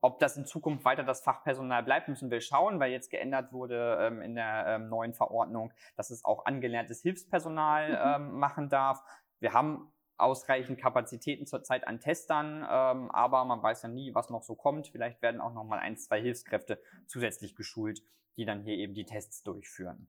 ob 0.00 0.18
das 0.18 0.36
in 0.36 0.46
Zukunft 0.46 0.84
weiter 0.84 1.02
das 1.02 1.22
Fachpersonal 1.22 1.82
bleibt, 1.82 2.08
müssen 2.08 2.30
wir 2.30 2.40
schauen, 2.40 2.80
weil 2.80 2.90
jetzt 2.90 3.10
geändert 3.10 3.52
wurde 3.52 3.98
ähm, 4.00 4.22
in 4.22 4.34
der 4.34 4.64
ähm, 4.66 4.88
neuen 4.88 5.12
Verordnung, 5.12 5.72
dass 5.96 6.10
es 6.10 6.24
auch 6.24 6.46
angelerntes 6.46 7.02
Hilfspersonal 7.02 7.90
mhm. 7.90 8.32
ähm, 8.32 8.38
machen 8.38 8.68
darf. 8.68 9.02
Wir 9.40 9.52
haben 9.52 9.92
ausreichend 10.16 10.78
Kapazitäten 10.78 11.46
zurzeit 11.46 11.86
an 11.86 12.00
Testern, 12.00 12.66
ähm, 12.70 13.10
aber 13.10 13.44
man 13.44 13.62
weiß 13.62 13.82
ja 13.82 13.88
nie, 13.88 14.14
was 14.14 14.30
noch 14.30 14.42
so 14.42 14.54
kommt. 14.54 14.88
Vielleicht 14.88 15.22
werden 15.22 15.40
auch 15.40 15.52
noch 15.52 15.64
mal 15.64 15.78
ein, 15.78 15.96
zwei 15.96 16.20
Hilfskräfte 16.20 16.80
zusätzlich 17.06 17.54
geschult, 17.54 18.02
die 18.36 18.44
dann 18.44 18.62
hier 18.62 18.76
eben 18.76 18.94
die 18.94 19.06
Tests 19.06 19.42
durchführen. 19.42 20.08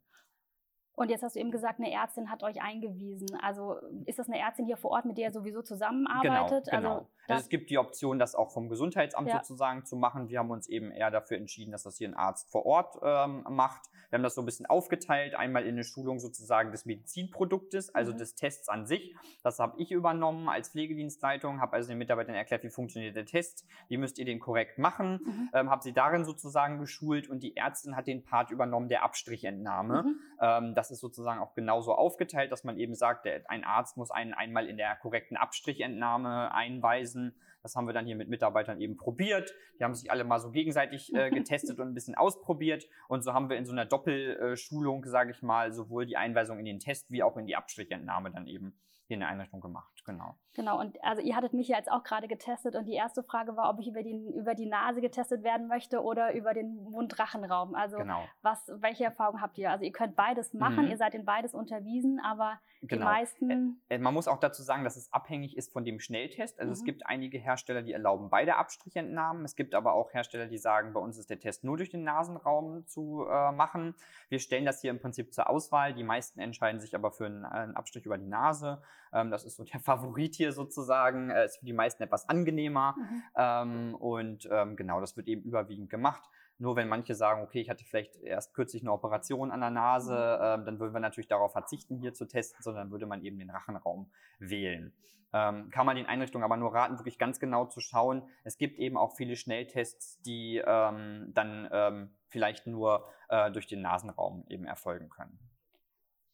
Und 0.94 1.10
jetzt 1.10 1.24
hast 1.24 1.36
du 1.36 1.40
eben 1.40 1.52
gesagt, 1.52 1.80
eine 1.80 1.92
Ärztin 1.92 2.30
hat 2.30 2.44
euch 2.44 2.62
eingewiesen. 2.62 3.28
Also 3.42 3.78
ist 4.06 4.20
das 4.20 4.28
eine 4.28 4.40
Ärztin 4.40 4.66
hier 4.66 4.78
vor 4.78 4.92
Ort, 4.92 5.06
mit 5.06 5.18
der 5.18 5.30
ihr 5.30 5.32
sowieso 5.32 5.62
zusammenarbeitet? 5.62 6.66
Genau, 6.66 6.78
genau. 6.78 6.94
Also, 6.94 7.08
also 7.32 7.44
es 7.44 7.50
gibt 7.50 7.70
die 7.70 7.78
Option, 7.78 8.20
das 8.20 8.36
auch 8.36 8.52
vom 8.52 8.70
Gesundheitsamt 8.70 9.28
ja. 9.28 9.38
sozusagen 9.38 9.86
zu 9.86 9.96
machen. 9.96 10.30
Wir 10.30 10.40
haben 10.40 10.52
uns 10.52 10.68
eben 10.68 10.92
eher 10.92 11.12
dafür 11.12 11.38
entschieden, 11.38 11.72
dass 11.72 11.84
das 11.84 11.98
hier 11.98 12.10
ein 12.10 12.14
Arzt 12.14 12.52
vor 12.52 12.66
Ort 12.66 12.98
ähm, 13.04 13.46
macht. 13.50 13.82
Wir 14.10 14.18
haben 14.18 14.24
das 14.24 14.36
so 14.36 14.42
ein 14.42 14.46
bisschen 14.46 14.66
aufgeteilt. 14.66 15.36
Einmal 15.36 15.64
in 15.64 15.76
eine 15.76 15.84
Schulung 15.84 16.20
sozusagen 16.20 16.72
des 16.72 16.86
Medizinproduktes, 16.86 17.96
also 17.96 18.12
mhm. 18.12 18.18
des 18.18 18.36
Tests 18.36 18.68
an 18.68 18.86
sich. 18.86 19.16
Das 19.44 19.60
habe 19.60 19.80
ich 19.80 19.92
übernommen 19.92 20.50
als 20.50 20.70
Pflegedienstleitung, 20.70 21.62
habe 21.62 21.74
also 21.74 21.90
den 21.90 21.98
Mitarbeitern 21.98 22.36
erklärt, 22.36 22.64
wie 22.64 22.70
funktioniert 22.70 23.16
der 23.16 23.26
Test, 23.26 23.66
wie 23.88 23.98
müsst 23.98 24.20
ihr 24.20 24.26
den 24.26 24.40
korrekt 24.40 24.78
machen, 24.78 25.22
mhm. 25.24 25.50
ähm, 25.54 25.70
habe 25.70 25.82
sie 25.82 25.94
darin 25.94 26.26
sozusagen 26.26 26.78
geschult 26.80 27.30
und 27.30 27.42
die 27.42 27.56
Ärztin 27.56 27.96
hat 27.96 28.08
den 28.08 28.24
Part 28.24 28.52
übernommen 28.52 28.90
der 28.90 29.04
Abstrichentnahme. 29.04 30.04
Mhm. 30.04 30.20
Ähm, 30.42 30.76
das 30.76 30.92
ist 30.92 31.00
sozusagen 31.00 31.40
auch 31.40 31.54
genauso 31.54 31.94
aufgeteilt, 31.94 32.52
dass 32.52 32.64
man 32.64 32.78
eben 32.78 32.96
sagt, 32.96 33.26
der, 33.26 33.50
ein 33.50 33.64
Arzt 33.64 33.96
muss 33.96 34.12
einen 34.12 34.34
einmal 34.34 34.68
in 34.68 34.78
der 34.78 34.96
korrekten 34.98 35.38
Abstrichentnahme 35.38 36.54
einweisen, 36.54 37.21
Das 37.64 37.76
haben 37.76 37.86
wir 37.86 37.94
dann 37.94 38.06
hier 38.06 38.16
mit 38.16 38.30
Mitarbeitern 38.30 38.82
eben 38.82 38.98
probiert. 38.98 39.54
Die 39.80 39.84
haben 39.84 39.94
sich 39.94 40.10
alle 40.10 40.24
mal 40.24 40.40
so 40.40 40.52
gegenseitig 40.52 41.14
äh, 41.14 41.30
getestet 41.32 41.80
und 41.80 41.90
ein 41.90 41.94
bisschen 41.94 42.16
ausprobiert. 42.16 42.88
Und 43.08 43.24
so 43.24 43.34
haben 43.34 43.50
wir 43.50 43.58
in 43.58 43.66
so 43.66 43.72
einer 43.72 43.86
Doppelschulung, 43.86 45.06
sage 45.06 45.32
ich 45.32 45.42
mal, 45.42 45.74
sowohl 45.74 46.06
die 46.06 46.18
Einweisung 46.18 46.60
in 46.60 46.66
den 46.66 46.80
Test 46.80 47.12
wie 47.12 47.24
auch 47.24 47.38
in 47.38 47.46
die 47.46 47.56
Abstrichentnahme 47.56 48.32
dann 48.32 48.48
eben 48.48 48.74
hier 49.12 49.16
in 49.16 49.20
der 49.20 49.30
Einrichtung 49.30 49.60
gemacht. 49.60 49.92
Genau. 50.06 50.36
Genau, 50.54 50.80
und 50.80 51.02
also 51.04 51.22
ihr 51.22 51.36
hattet 51.36 51.54
mich 51.54 51.68
ja 51.70 51.78
jetzt 51.78 51.92
auch 51.92 52.04
gerade 52.04 52.28
getestet 52.28 52.76
und 52.76 52.86
die 52.86 52.94
erste 52.94 53.24
Frage 53.24 53.56
war, 53.56 53.70
ob 53.70 53.80
ich 53.80 53.88
über 53.88 54.04
die, 54.04 54.34
über 54.36 54.54
die 54.54 54.66
Nase 54.66 55.00
getestet 55.00 55.44
werden 55.44 55.68
möchte 55.68 56.02
oder 56.02 56.34
über 56.34 56.54
den 56.54 56.76
Mund-Rachenraum. 56.84 57.74
Also 57.76 57.98
genau. 57.98 58.24
was, 58.42 58.70
welche 58.76 59.06
Erfahrungen 59.06 59.42
habt 59.42 59.58
ihr? 59.58 59.70
Also 59.70 59.86
ihr 59.86 59.92
könnt 59.92 60.16
beides 60.16 60.54
machen, 60.54 60.86
mhm. 60.86 60.92
ihr 60.92 60.98
seid 60.98 61.14
in 61.14 61.24
beides 61.24 61.54
unterwiesen, 61.54 62.20
aber 62.20 62.60
genau. 62.82 63.02
die 63.02 63.06
meisten. 63.06 63.82
Äh, 63.90 63.96
äh, 63.96 63.98
man 63.98 64.14
muss 64.14 64.28
auch 64.28 64.40
dazu 64.40 64.62
sagen, 64.62 64.84
dass 64.84 64.98
es 64.98 65.12
abhängig 65.14 65.56
ist 65.56 65.72
von 65.72 65.86
dem 65.86 66.00
Schnelltest. 66.00 66.60
Also 66.60 66.70
mhm. 66.70 66.74
es 66.74 66.84
gibt 66.84 67.06
einige 67.06 67.38
Hersteller, 67.38 67.82
die 67.82 67.94
erlauben 67.94 68.30
beide 68.30 68.58
Abstrichentnahmen. 68.58 69.46
Es 69.46 69.56
gibt 69.56 69.74
aber 69.74 69.94
auch 69.94 70.14
Hersteller, 70.14 70.48
die 70.48 70.58
sagen, 70.58 70.94
bei 70.94 71.00
uns 71.00 71.18
ist 71.18 71.30
der 71.30 71.40
Test 71.40 71.64
nur 71.64 71.78
durch 71.78 71.90
den 71.90 72.04
Nasenraum 72.04 72.86
zu 72.88 73.26
äh, 73.30 73.52
machen. 73.52 73.96
Wir 74.28 74.40
stellen 74.40 74.66
das 74.66 74.82
hier 74.82 74.92
im 74.92 75.00
Prinzip 75.00 75.34
zur 75.34 75.50
Auswahl. 75.50 75.94
Die 75.94 76.04
meisten 76.04 76.42
entscheiden 76.42 76.82
sich 76.82 76.94
aber 76.94 77.12
für 77.12 77.28
einen, 77.28 77.46
einen 77.46 77.76
Abstrich 77.76 78.06
über 78.06 78.18
die 78.18 78.28
Nase. 78.28 78.82
Ähm, 79.14 79.32
das 79.32 79.44
ist 79.44 79.58
so 79.58 79.64
der 79.64 79.80
Favorit 79.82 80.36
hier 80.36 80.52
sozusagen. 80.52 81.30
Äh, 81.30 81.46
ist 81.46 81.58
für 81.60 81.66
die 81.66 81.74
meisten 81.74 82.04
etwas 82.04 82.28
angenehmer. 82.30 82.96
Mhm. 82.98 83.24
Ähm, 83.36 83.96
und 83.96 84.50
ähm, 84.52 84.76
genau, 84.76 85.00
das 85.00 85.18
wird 85.18 85.28
eben 85.28 85.44
überwiegend 85.44 85.90
gemacht. 85.90 86.24
Nur 86.58 86.76
wenn 86.76 86.88
manche 86.88 87.16
sagen, 87.16 87.42
okay, 87.42 87.60
ich 87.60 87.70
hatte 87.70 87.84
vielleicht 87.84 88.18
erst 88.18 88.54
kürzlich 88.54 88.84
eine 88.84 88.92
Operation 88.92 89.50
an 89.52 89.62
der 89.62 89.72
Nase, 89.72 90.14
mhm. 90.14 90.46
ähm, 90.46 90.66
dann 90.66 90.80
würden 90.80 90.94
wir 90.94 91.00
natürlich 91.00 91.28
darauf 91.28 91.54
verzichten, 91.54 91.98
hier 91.98 92.14
zu 92.14 92.26
testen, 92.28 92.62
sondern 92.62 92.92
würde 92.92 93.08
man 93.08 93.24
eben 93.24 93.40
den 93.40 93.50
Rachenraum 93.50 94.12
wählen. 94.40 94.94
Ähm, 95.34 95.70
kann 95.72 95.86
man 95.86 95.96
den 95.96 96.08
Einrichtungen 96.08 96.44
aber 96.44 96.58
nur 96.58 96.74
raten, 96.74 97.00
wirklich 97.00 97.18
ganz 97.18 97.40
genau 97.40 97.66
zu 97.66 97.80
schauen. 97.80 98.24
Es 98.44 98.58
gibt 98.58 98.78
eben 98.78 98.98
auch 98.98 99.16
viele 99.16 99.36
Schnelltests, 99.36 100.22
die 100.22 100.62
ähm, 100.64 101.32
dann 101.34 101.70
ähm, 101.72 102.14
vielleicht 102.28 102.68
nur 102.68 103.08
äh, 103.30 103.50
durch 103.52 103.66
den 103.66 103.82
Nasenraum 103.82 104.46
eben 104.50 104.66
erfolgen 104.66 105.10
können. 105.10 105.40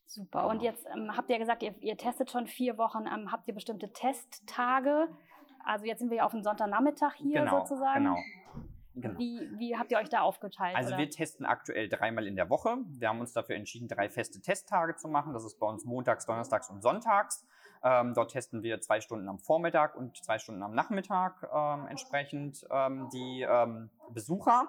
Super. 0.08 0.48
Und 0.48 0.60
genau. 0.60 0.72
jetzt 0.72 0.88
ähm, 0.96 1.16
habt 1.16 1.30
ihr 1.30 1.38
gesagt, 1.38 1.62
ihr, 1.62 1.76
ihr, 1.82 1.98
testet 1.98 2.32
schon 2.32 2.48
vier 2.48 2.78
Wochen. 2.78 3.06
Ähm, 3.14 3.32
habt 3.32 3.48
ihr 3.48 3.54
bestimmte 3.54 3.92
Testtage? 3.92 5.10
Also 5.64 5.86
jetzt 5.86 6.00
sind 6.00 6.10
wir 6.10 6.18
ja 6.18 6.26
auf 6.26 6.32
dem 6.32 6.44
Sonntagnachmittag 6.44 7.14
hier 7.16 7.42
genau, 7.42 7.60
sozusagen. 7.60 8.06
Genau. 8.06 8.18
Genau. 9.00 9.20
Wie, 9.20 9.48
wie, 9.60 9.78
habt 9.78 9.92
ihr 9.92 10.00
euch 10.00 10.10
da 10.10 10.22
aufgeteilt? 10.22 10.76
Also 10.76 10.90
oder? 10.90 10.98
wir 10.98 11.10
testen 11.10 11.46
aktuell 11.46 11.88
dreimal 11.88 12.26
in 12.26 12.36
der 12.36 12.50
Woche. 12.50 12.78
Wir 12.88 13.10
haben 13.10 13.20
uns 13.20 13.32
dafür 13.32 13.56
entschieden, 13.56 13.88
drei 13.88 14.10
feste 14.10 14.42
Testtage 14.42 14.96
zu 14.96 15.08
machen. 15.08 15.34
Das 15.34 15.46
ist 15.46 15.60
bei 15.60 15.68
uns 15.68 15.86
montags, 15.86 16.26
donnerstags 16.26 16.70
und 16.72 16.82
sonntags. 16.82 17.46
Ähm, 17.84 18.14
dort 18.14 18.32
testen 18.32 18.64
wir 18.64 18.82
zwei 18.82 19.02
Stunden 19.02 19.28
am 19.30 19.40
Vormittag 19.40 19.96
und 19.96 20.18
zwei 20.24 20.40
Stunden 20.40 20.64
am 20.64 20.74
Nachmittag 20.74 21.48
ähm, 21.54 21.88
entsprechend 21.88 22.66
ähm, 22.72 23.10
die 23.12 23.46
ähm, 23.48 23.90
Besucher. 24.10 24.68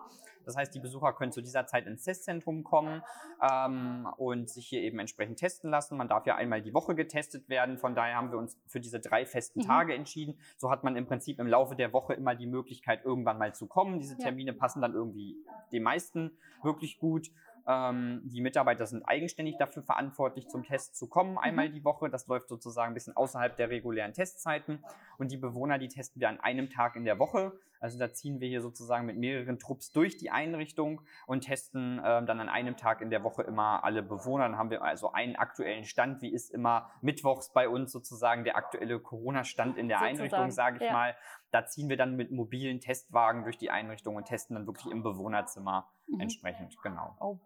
Das 0.48 0.56
heißt, 0.56 0.74
die 0.74 0.80
Besucher 0.80 1.12
können 1.12 1.30
zu 1.30 1.42
dieser 1.42 1.66
Zeit 1.66 1.86
ins 1.86 2.04
Testzentrum 2.04 2.64
kommen 2.64 3.02
ähm, 3.42 4.08
und 4.16 4.48
sich 4.48 4.66
hier 4.66 4.80
eben 4.80 4.98
entsprechend 4.98 5.38
testen 5.38 5.70
lassen. 5.70 5.98
Man 5.98 6.08
darf 6.08 6.24
ja 6.24 6.36
einmal 6.36 6.62
die 6.62 6.72
Woche 6.72 6.94
getestet 6.94 7.50
werden. 7.50 7.76
Von 7.76 7.94
daher 7.94 8.16
haben 8.16 8.30
wir 8.30 8.38
uns 8.38 8.58
für 8.66 8.80
diese 8.80 8.98
drei 8.98 9.26
festen 9.26 9.60
mhm. 9.60 9.64
Tage 9.64 9.94
entschieden. 9.94 10.38
So 10.56 10.70
hat 10.70 10.84
man 10.84 10.96
im 10.96 11.06
Prinzip 11.06 11.38
im 11.38 11.46
Laufe 11.46 11.76
der 11.76 11.92
Woche 11.92 12.14
immer 12.14 12.34
die 12.34 12.46
Möglichkeit, 12.46 13.04
irgendwann 13.04 13.36
mal 13.36 13.54
zu 13.54 13.66
kommen. 13.66 14.00
Diese 14.00 14.16
Termine 14.16 14.52
ja. 14.52 14.56
passen 14.56 14.80
dann 14.80 14.94
irgendwie 14.94 15.36
den 15.70 15.82
meisten 15.82 16.38
wirklich 16.62 16.98
gut. 16.98 17.30
Ähm, 17.68 18.22
die 18.24 18.40
Mitarbeiter 18.40 18.86
sind 18.86 19.04
eigenständig 19.06 19.58
dafür 19.58 19.82
verantwortlich, 19.82 20.48
zum 20.48 20.64
Test 20.64 20.96
zu 20.96 21.06
kommen, 21.06 21.36
einmal 21.36 21.68
mhm. 21.68 21.74
die 21.74 21.84
Woche. 21.84 22.08
Das 22.08 22.26
läuft 22.26 22.48
sozusagen 22.48 22.92
ein 22.92 22.94
bisschen 22.94 23.14
außerhalb 23.14 23.56
der 23.56 23.68
regulären 23.68 24.14
Testzeiten. 24.14 24.82
Und 25.18 25.30
die 25.30 25.36
Bewohner, 25.36 25.78
die 25.78 25.88
testen 25.88 26.20
wir 26.20 26.30
an 26.30 26.40
einem 26.40 26.70
Tag 26.70 26.96
in 26.96 27.04
der 27.04 27.18
Woche. 27.18 27.52
Also 27.80 27.98
da 27.98 28.12
ziehen 28.12 28.40
wir 28.40 28.48
hier 28.48 28.62
sozusagen 28.62 29.06
mit 29.06 29.18
mehreren 29.18 29.58
Trupps 29.58 29.92
durch 29.92 30.16
die 30.16 30.30
Einrichtung 30.30 31.02
und 31.26 31.42
testen 31.42 32.00
ähm, 32.04 32.26
dann 32.26 32.40
an 32.40 32.48
einem 32.48 32.76
Tag 32.76 33.00
in 33.00 33.10
der 33.10 33.22
Woche 33.22 33.42
immer 33.42 33.84
alle 33.84 34.02
Bewohner. 34.02 34.44
Dann 34.44 34.56
haben 34.56 34.70
wir 34.70 34.82
also 34.82 35.12
einen 35.12 35.36
aktuellen 35.36 35.84
Stand, 35.84 36.22
wie 36.22 36.32
ist 36.32 36.50
immer 36.50 36.90
mittwochs 37.02 37.52
bei 37.52 37.68
uns 37.68 37.92
sozusagen 37.92 38.44
der 38.44 38.56
aktuelle 38.56 38.98
Corona-Stand 38.98 39.76
in 39.76 39.88
der 39.88 39.98
sozusagen, 39.98 40.18
Einrichtung, 40.18 40.50
sage 40.50 40.76
ich 40.78 40.84
ja. 40.84 40.92
mal. 40.92 41.16
Da 41.50 41.66
ziehen 41.66 41.88
wir 41.88 41.96
dann 41.96 42.16
mit 42.16 42.30
mobilen 42.30 42.80
Testwagen 42.80 43.44
durch 43.44 43.58
die 43.58 43.70
Einrichtung 43.70 44.16
und 44.16 44.24
testen 44.24 44.54
dann 44.54 44.66
wirklich 44.66 44.90
im 44.90 45.02
Bewohnerzimmer 45.02 45.88
mhm. 46.08 46.20
entsprechend, 46.20 46.80
genau. 46.82 47.16
Oh, 47.20 47.38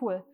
cool. 0.00 0.24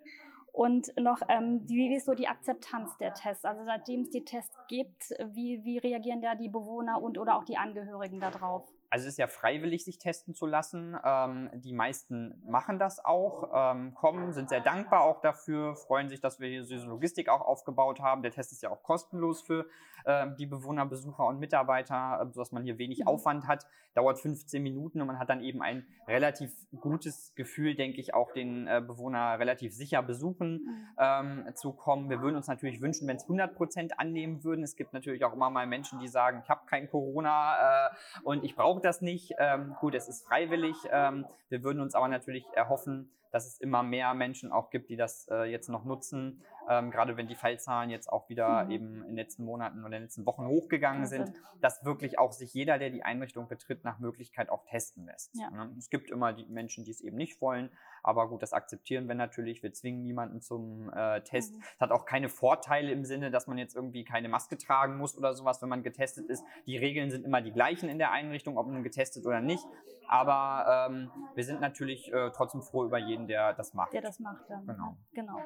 Und 0.52 0.92
noch, 0.97 1.18
ähm, 1.28 1.62
wie 1.66 1.94
ist 1.97 2.06
so 2.06 2.14
die 2.14 2.28
Akzeptanz 2.28 2.97
der 2.99 3.12
Tests? 3.12 3.44
Also 3.44 3.64
seitdem 3.64 4.02
es 4.02 4.11
die 4.11 4.25
Tests 4.25 4.56
gibt, 4.68 5.11
wie, 5.33 5.64
wie 5.64 5.78
reagieren 5.78 6.23
da 6.23 6.37
die 6.37 6.49
Bewohner 6.49 7.02
und 7.02 7.18
oder 7.18 7.37
auch 7.37 7.44
die 7.44 7.56
Angehörigen 7.56 8.21
darauf? 8.21 8.64
Also 8.94 9.08
es 9.08 9.14
ist 9.14 9.18
ja 9.18 9.26
freiwillig, 9.26 9.84
sich 9.84 9.98
testen 9.98 10.36
zu 10.36 10.46
lassen. 10.46 10.96
Ähm, 11.04 11.50
die 11.54 11.72
meisten 11.72 12.40
machen 12.46 12.78
das 12.78 13.04
auch, 13.04 13.50
ähm, 13.52 13.92
kommen, 13.92 14.32
sind 14.32 14.50
sehr 14.50 14.60
dankbar 14.60 15.00
auch 15.00 15.20
dafür, 15.20 15.74
freuen 15.74 16.08
sich, 16.08 16.20
dass 16.20 16.38
wir 16.38 16.48
hier 16.48 16.62
diese 16.62 16.86
Logistik 16.86 17.28
auch 17.28 17.40
aufgebaut 17.40 17.98
haben. 17.98 18.22
Der 18.22 18.30
Test 18.30 18.52
ist 18.52 18.62
ja 18.62 18.70
auch 18.70 18.84
kostenlos 18.84 19.42
für 19.42 19.66
äh, 20.04 20.28
die 20.38 20.46
Bewohner, 20.46 20.86
Besucher 20.86 21.26
und 21.26 21.40
Mitarbeiter, 21.40 22.20
äh, 22.22 22.32
sodass 22.32 22.52
man 22.52 22.62
hier 22.62 22.78
wenig 22.78 23.00
mhm. 23.00 23.08
Aufwand 23.08 23.48
hat. 23.48 23.66
Dauert 23.94 24.20
15 24.20 24.62
Minuten 24.62 25.00
und 25.00 25.08
man 25.08 25.18
hat 25.18 25.28
dann 25.28 25.40
eben 25.40 25.60
ein 25.60 25.86
relativ 26.06 26.52
gutes 26.80 27.34
Gefühl, 27.34 27.74
denke 27.74 28.00
ich, 28.00 28.14
auch 28.14 28.32
den 28.32 28.68
äh, 28.68 28.80
Bewohner 28.84 29.40
relativ 29.40 29.74
sicher 29.74 30.02
besuchen 30.02 30.62
mhm. 30.64 30.88
ähm, 30.98 31.54
zu 31.54 31.72
kommen. 31.72 32.10
Wir 32.10 32.20
würden 32.20 32.36
uns 32.36 32.46
natürlich 32.46 32.80
wünschen, 32.80 33.08
wenn 33.08 33.16
es 33.16 33.24
100 33.24 33.56
Prozent 33.56 33.98
annehmen 33.98 34.44
würden. 34.44 34.62
Es 34.62 34.76
gibt 34.76 34.92
natürlich 34.92 35.24
auch 35.24 35.32
immer 35.32 35.50
mal 35.50 35.66
Menschen, 35.66 35.98
die 35.98 36.08
sagen, 36.08 36.40
ich 36.44 36.48
habe 36.48 36.62
kein 36.66 36.88
Corona 36.88 37.88
äh, 37.88 37.90
und 38.22 38.44
ich 38.44 38.54
brauche 38.54 38.84
das 38.85 39.00
nicht. 39.00 39.35
Ähm, 39.38 39.75
gut, 39.81 39.95
es 39.95 40.09
ist 40.09 40.26
freiwillig. 40.26 40.76
Ähm, 40.91 41.26
wir 41.49 41.62
würden 41.62 41.81
uns 41.81 41.95
aber 41.95 42.09
natürlich 42.09 42.47
erhoffen, 42.55 43.11
dass 43.31 43.47
es 43.47 43.61
immer 43.61 43.83
mehr 43.83 44.14
Menschen 44.14 44.53
auch 44.53 44.71
gibt, 44.71 44.91
die 44.91 44.97
das 44.97 45.26
äh, 45.29 45.45
jetzt 45.50 45.69
noch 45.69 45.85
nutzen. 45.85 46.43
Ähm, 46.68 46.90
gerade 46.90 47.16
wenn 47.16 47.28
die 47.28 47.35
Fallzahlen 47.35 47.90
jetzt 47.90 48.11
auch 48.11 48.28
wieder 48.28 48.64
mhm. 48.64 48.71
eben 48.71 48.94
in 49.02 49.09
den 49.09 49.16
letzten 49.16 49.44
Monaten 49.44 49.78
oder 49.80 49.88
in 49.88 49.92
den 49.92 50.02
letzten 50.02 50.26
Wochen 50.26 50.47
hochgegangen 50.47 51.06
sind, 51.06 51.33
dass 51.61 51.85
wirklich 51.85 52.18
auch 52.18 52.33
sich 52.33 52.54
jeder, 52.54 52.78
der 52.78 52.90
die 52.90 53.02
Einrichtung 53.02 53.49
betritt, 53.49 53.85
nach 53.85 53.99
Möglichkeit 53.99 54.49
auch 54.49 54.64
testen 54.64 55.06
lässt. 55.06 55.35
Ja. 55.35 55.50
Ne? 55.50 55.75
Es 55.78 55.90
gibt 55.90 56.11
immer 56.11 56.33
die 56.33 56.47
Menschen, 56.47 56.85
die 56.85 56.90
es 56.90 57.00
eben 57.00 57.16
nicht 57.16 57.40
wollen, 57.40 57.71
aber 58.02 58.28
gut, 58.28 58.42
das 58.42 58.52
akzeptieren 58.52 59.09
wir 59.09 59.14
natürlich. 59.14 59.62
Wir 59.62 59.73
zwingen 59.73 60.02
niemanden 60.02 60.42
zum 60.42 60.92
äh, 60.94 61.23
Test. 61.23 61.54
Mhm. 61.54 61.62
Es 61.75 61.80
hat 61.80 61.90
auch 61.90 62.04
keine 62.04 62.28
Vorteile 62.28 62.92
im 62.92 63.04
Sinne, 63.04 63.30
dass 63.30 63.47
man 63.47 63.56
jetzt 63.56 63.75
irgendwie 63.75 64.04
keine 64.04 64.28
Maske 64.28 64.59
tragen 64.59 64.99
muss 64.99 65.16
oder 65.16 65.33
sowas, 65.35 65.62
wenn 65.62 65.71
man 65.71 65.83
getestet 65.83 66.28
ist. 66.28 66.44
Die 66.66 66.76
Regeln 66.76 67.11
sind 67.11 67.25
immer 67.25 67.40
die 67.40 67.52
gleichen 67.52 67.88
in 67.88 67.99
der 67.99 68.12
Einrichtung, 68.12 68.59
ob 68.59 68.66
man 68.66 68.83
getestet 68.83 69.25
oder 69.26 69.40
nicht. 69.40 69.64
Aber 70.06 70.88
ähm, 70.90 71.11
wir 71.35 71.44
sind 71.44 71.61
natürlich 71.61 72.12
äh, 72.12 72.30
trotzdem 72.35 72.62
froh 72.62 72.85
über 72.85 72.99
jeden, 72.99 73.26
der 73.26 73.54
das 73.54 73.75
macht. 73.75 73.92
Der 73.94 74.02
das 74.02 74.21
macht, 74.21 74.49
ja. 74.50 74.61
Genau. 74.66 74.97
genau. 75.14 75.40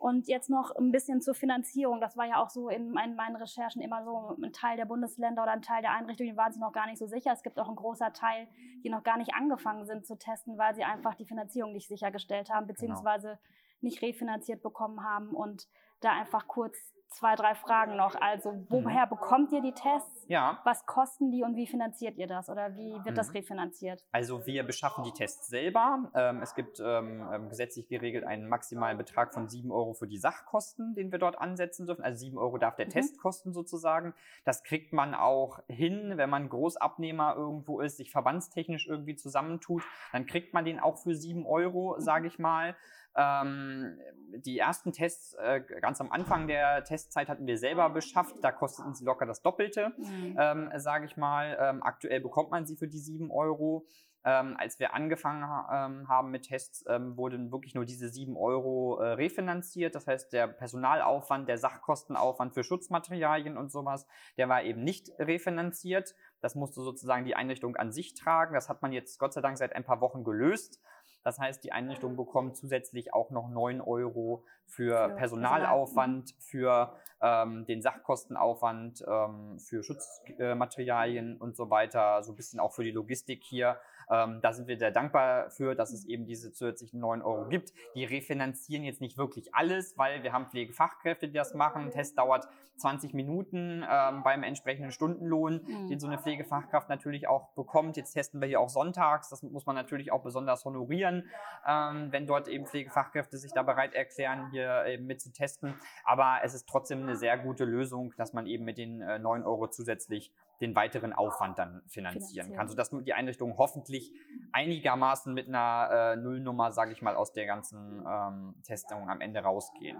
Und 0.00 0.28
jetzt 0.28 0.48
noch 0.48 0.74
ein 0.76 0.92
bisschen 0.92 1.20
zur 1.20 1.34
Finanzierung. 1.34 2.00
Das 2.00 2.16
war 2.16 2.24
ja 2.24 2.42
auch 2.42 2.48
so 2.48 2.70
in 2.70 2.90
meinen, 2.90 3.36
Recherchen 3.36 3.82
immer 3.82 4.02
so 4.02 4.34
ein 4.42 4.50
Teil 4.50 4.78
der 4.78 4.86
Bundesländer 4.86 5.42
oder 5.42 5.52
ein 5.52 5.60
Teil 5.60 5.82
der 5.82 5.92
Einrichtungen, 5.92 6.32
die 6.32 6.36
waren 6.38 6.52
sich 6.52 6.60
noch 6.60 6.72
gar 6.72 6.86
nicht 6.86 6.96
so 6.96 7.06
sicher. 7.06 7.32
Es 7.34 7.42
gibt 7.42 7.60
auch 7.60 7.66
einen 7.66 7.76
großen 7.76 8.10
Teil, 8.14 8.48
die 8.82 8.88
noch 8.88 9.02
gar 9.02 9.18
nicht 9.18 9.34
angefangen 9.34 9.84
sind 9.84 10.06
zu 10.06 10.16
testen, 10.16 10.56
weil 10.56 10.74
sie 10.74 10.84
einfach 10.84 11.16
die 11.16 11.26
Finanzierung 11.26 11.74
nicht 11.74 11.86
sichergestellt 11.86 12.48
haben, 12.48 12.66
genau. 12.66 12.72
beziehungsweise 12.72 13.28
genau. 13.28 13.40
nicht 13.82 14.00
refinanziert 14.00 14.62
bekommen 14.62 15.04
haben 15.04 15.34
und 15.34 15.68
da 16.00 16.12
einfach 16.12 16.48
kurz 16.48 16.78
zwei, 17.10 17.34
drei 17.34 17.54
Fragen 17.54 17.96
noch. 17.96 18.14
Also, 18.20 18.64
woher 18.68 19.06
mhm. 19.06 19.10
bekommt 19.10 19.52
ihr 19.52 19.60
die 19.60 19.72
Tests? 19.72 20.24
Ja. 20.28 20.60
Was 20.64 20.86
kosten 20.86 21.30
die 21.30 21.42
und 21.42 21.56
wie 21.56 21.66
finanziert 21.66 22.16
ihr 22.16 22.26
das? 22.26 22.48
Oder 22.48 22.76
wie 22.76 22.92
wird 23.04 23.10
mhm. 23.10 23.14
das 23.14 23.34
refinanziert? 23.34 24.04
Also, 24.12 24.46
wir 24.46 24.62
beschaffen 24.62 25.04
die 25.04 25.12
Tests 25.12 25.48
selber. 25.48 26.10
Ähm, 26.14 26.40
es 26.42 26.54
gibt 26.54 26.80
ähm, 26.80 27.28
ähm 27.32 27.48
gesetzlich 27.48 27.88
geregelt 27.88 28.24
einen 28.24 28.48
maximalen 28.48 28.96
Betrag 28.96 29.34
von 29.34 29.48
7 29.48 29.70
Euro 29.70 29.94
für 29.94 30.06
die 30.06 30.18
Sachkosten, 30.18 30.94
den 30.94 31.10
wir 31.12 31.18
dort 31.18 31.38
ansetzen 31.38 31.86
dürfen. 31.86 32.02
Also 32.02 32.20
7 32.20 32.38
Euro 32.38 32.58
darf 32.58 32.76
der 32.76 32.86
mhm. 32.86 32.90
Test 32.90 33.18
kosten 33.20 33.52
sozusagen. 33.52 34.14
Das 34.44 34.62
kriegt 34.62 34.92
man 34.92 35.14
auch 35.14 35.60
hin, 35.68 36.12
wenn 36.16 36.30
man 36.30 36.48
Großabnehmer 36.48 37.34
irgendwo 37.36 37.80
ist, 37.80 37.96
sich 37.96 38.10
verbandstechnisch 38.10 38.86
irgendwie 38.86 39.16
zusammentut. 39.16 39.82
Dann 40.12 40.26
kriegt 40.26 40.54
man 40.54 40.64
den 40.64 40.80
auch 40.80 40.98
für 40.98 41.14
7 41.14 41.44
Euro, 41.46 41.96
mhm. 41.96 42.00
sage 42.00 42.26
ich 42.26 42.38
mal. 42.38 42.76
Ähm, 43.16 43.98
die 44.36 44.58
ersten 44.58 44.92
Tests 44.92 45.34
äh, 45.34 45.60
ganz 45.80 46.00
am 46.00 46.12
Anfang 46.12 46.46
der 46.46 46.84
Testzeit 46.84 47.28
hatten 47.28 47.46
wir 47.46 47.58
selber 47.58 47.90
beschafft. 47.90 48.36
Da 48.42 48.52
kosteten 48.52 48.94
sie 48.94 49.04
locker 49.04 49.26
das 49.26 49.42
Doppelte, 49.42 49.92
mhm. 49.98 50.36
ähm, 50.38 50.70
sage 50.76 51.06
ich 51.06 51.16
mal. 51.16 51.56
Ähm, 51.60 51.82
aktuell 51.82 52.20
bekommt 52.20 52.50
man 52.50 52.66
sie 52.66 52.76
für 52.76 52.88
die 52.88 53.00
7 53.00 53.30
Euro. 53.30 53.86
Ähm, 54.22 54.54
als 54.58 54.78
wir 54.78 54.92
angefangen 54.92 55.42
ähm, 55.42 56.06
haben 56.08 56.30
mit 56.30 56.42
Tests, 56.42 56.84
ähm, 56.88 57.16
wurden 57.16 57.50
wirklich 57.52 57.74
nur 57.74 57.86
diese 57.86 58.10
7 58.10 58.36
Euro 58.36 59.00
äh, 59.00 59.12
refinanziert. 59.12 59.94
Das 59.94 60.06
heißt, 60.06 60.34
der 60.34 60.46
Personalaufwand, 60.46 61.48
der 61.48 61.56
Sachkostenaufwand 61.56 62.52
für 62.52 62.62
Schutzmaterialien 62.62 63.56
und 63.56 63.72
sowas, 63.72 64.06
der 64.36 64.50
war 64.50 64.62
eben 64.62 64.84
nicht 64.84 65.10
refinanziert. 65.18 66.14
Das 66.42 66.54
musste 66.54 66.82
sozusagen 66.82 67.24
die 67.24 67.34
Einrichtung 67.34 67.76
an 67.76 67.92
sich 67.92 68.12
tragen. 68.12 68.54
Das 68.54 68.68
hat 68.68 68.82
man 68.82 68.92
jetzt 68.92 69.18
Gott 69.18 69.32
sei 69.32 69.40
Dank 69.40 69.56
seit 69.56 69.74
ein 69.74 69.84
paar 69.84 70.02
Wochen 70.02 70.22
gelöst. 70.22 70.82
Das 71.22 71.38
heißt, 71.38 71.62
die 71.64 71.72
Einrichtung 71.72 72.16
bekommt 72.16 72.56
zusätzlich 72.56 73.12
auch 73.12 73.30
noch 73.30 73.48
9 73.50 73.80
Euro 73.80 74.44
für, 74.66 75.10
Personalaufwand, 75.10 76.34
für 76.38 76.94
ähm, 77.20 77.66
den 77.66 77.82
Sachkostenaufwand, 77.82 79.04
ähm, 79.06 79.58
für 79.58 79.82
Schutzmaterialien 79.82 81.36
und 81.36 81.56
so 81.56 81.68
weiter, 81.70 82.22
so 82.22 82.32
ein 82.32 82.36
bisschen 82.36 82.60
auch 82.60 82.72
für 82.72 82.84
die 82.84 82.90
Logistik 82.90 83.42
hier. 83.44 83.78
Ähm, 84.10 84.40
da 84.42 84.52
sind 84.52 84.68
wir 84.68 84.78
sehr 84.78 84.90
dankbar 84.90 85.50
für, 85.50 85.74
dass 85.74 85.92
es 85.92 86.04
eben 86.06 86.26
diese 86.26 86.52
zusätzlichen 86.52 87.00
9 87.00 87.22
Euro 87.22 87.48
gibt. 87.48 87.72
Die 87.94 88.04
refinanzieren 88.04 88.84
jetzt 88.84 89.00
nicht 89.00 89.16
wirklich 89.16 89.54
alles, 89.54 89.96
weil 89.96 90.22
wir 90.22 90.32
haben 90.32 90.46
Pflegefachkräfte, 90.46 91.28
die 91.28 91.34
das 91.34 91.54
machen. 91.54 91.84
Ein 91.84 91.90
Test 91.90 92.18
dauert 92.18 92.48
20 92.80 93.14
Minuten 93.14 93.84
ähm, 93.88 94.22
beim 94.22 94.42
entsprechenden 94.42 94.90
Stundenlohn, 94.90 95.60
mhm. 95.66 95.88
den 95.88 96.00
so 96.00 96.06
eine 96.06 96.18
Pflegefachkraft 96.18 96.88
natürlich 96.88 97.28
auch 97.28 97.50
bekommt. 97.50 97.96
Jetzt 97.96 98.14
testen 98.14 98.40
wir 98.40 98.48
hier 98.48 98.60
auch 98.60 98.68
sonntags. 98.68 99.28
Das 99.28 99.42
muss 99.42 99.66
man 99.66 99.76
natürlich 99.76 100.10
auch 100.12 100.22
besonders 100.22 100.64
honorieren, 100.64 101.28
ähm, 101.66 102.08
wenn 102.10 102.26
dort 102.26 102.48
eben 102.48 102.66
Pflegefachkräfte 102.66 103.36
sich 103.38 103.52
da 103.52 103.62
bereit 103.62 103.94
erklären, 103.94 104.50
hier 104.50 104.86
eben 104.86 105.06
mit 105.06 105.20
zu 105.20 105.32
testen. 105.32 105.74
Aber 106.04 106.38
es 106.42 106.54
ist 106.54 106.68
trotzdem 106.68 107.02
eine 107.02 107.16
sehr 107.16 107.38
gute 107.38 107.64
Lösung, 107.64 108.14
dass 108.16 108.32
man 108.32 108.46
eben 108.46 108.64
mit 108.64 108.78
den 108.78 109.02
äh, 109.02 109.18
9 109.18 109.44
Euro 109.44 109.68
zusätzlich 109.68 110.32
den 110.60 110.74
weiteren 110.74 111.12
Aufwand 111.12 111.58
dann 111.58 111.82
finanzieren, 111.86 112.20
finanzieren. 112.46 112.52
kann, 112.54 112.68
sodass 112.68 112.90
die 112.90 113.14
Einrichtung 113.14 113.56
hoffentlich 113.56 114.12
einigermaßen 114.52 115.32
mit 115.32 115.48
einer 115.48 116.14
äh, 116.14 116.16
Nullnummer, 116.16 116.70
sage 116.72 116.92
ich 116.92 117.02
mal, 117.02 117.16
aus 117.16 117.32
der 117.32 117.46
ganzen 117.46 118.04
ähm, 118.06 118.54
Testung 118.62 119.08
am 119.08 119.20
Ende 119.20 119.40
rausgehen. 119.40 119.98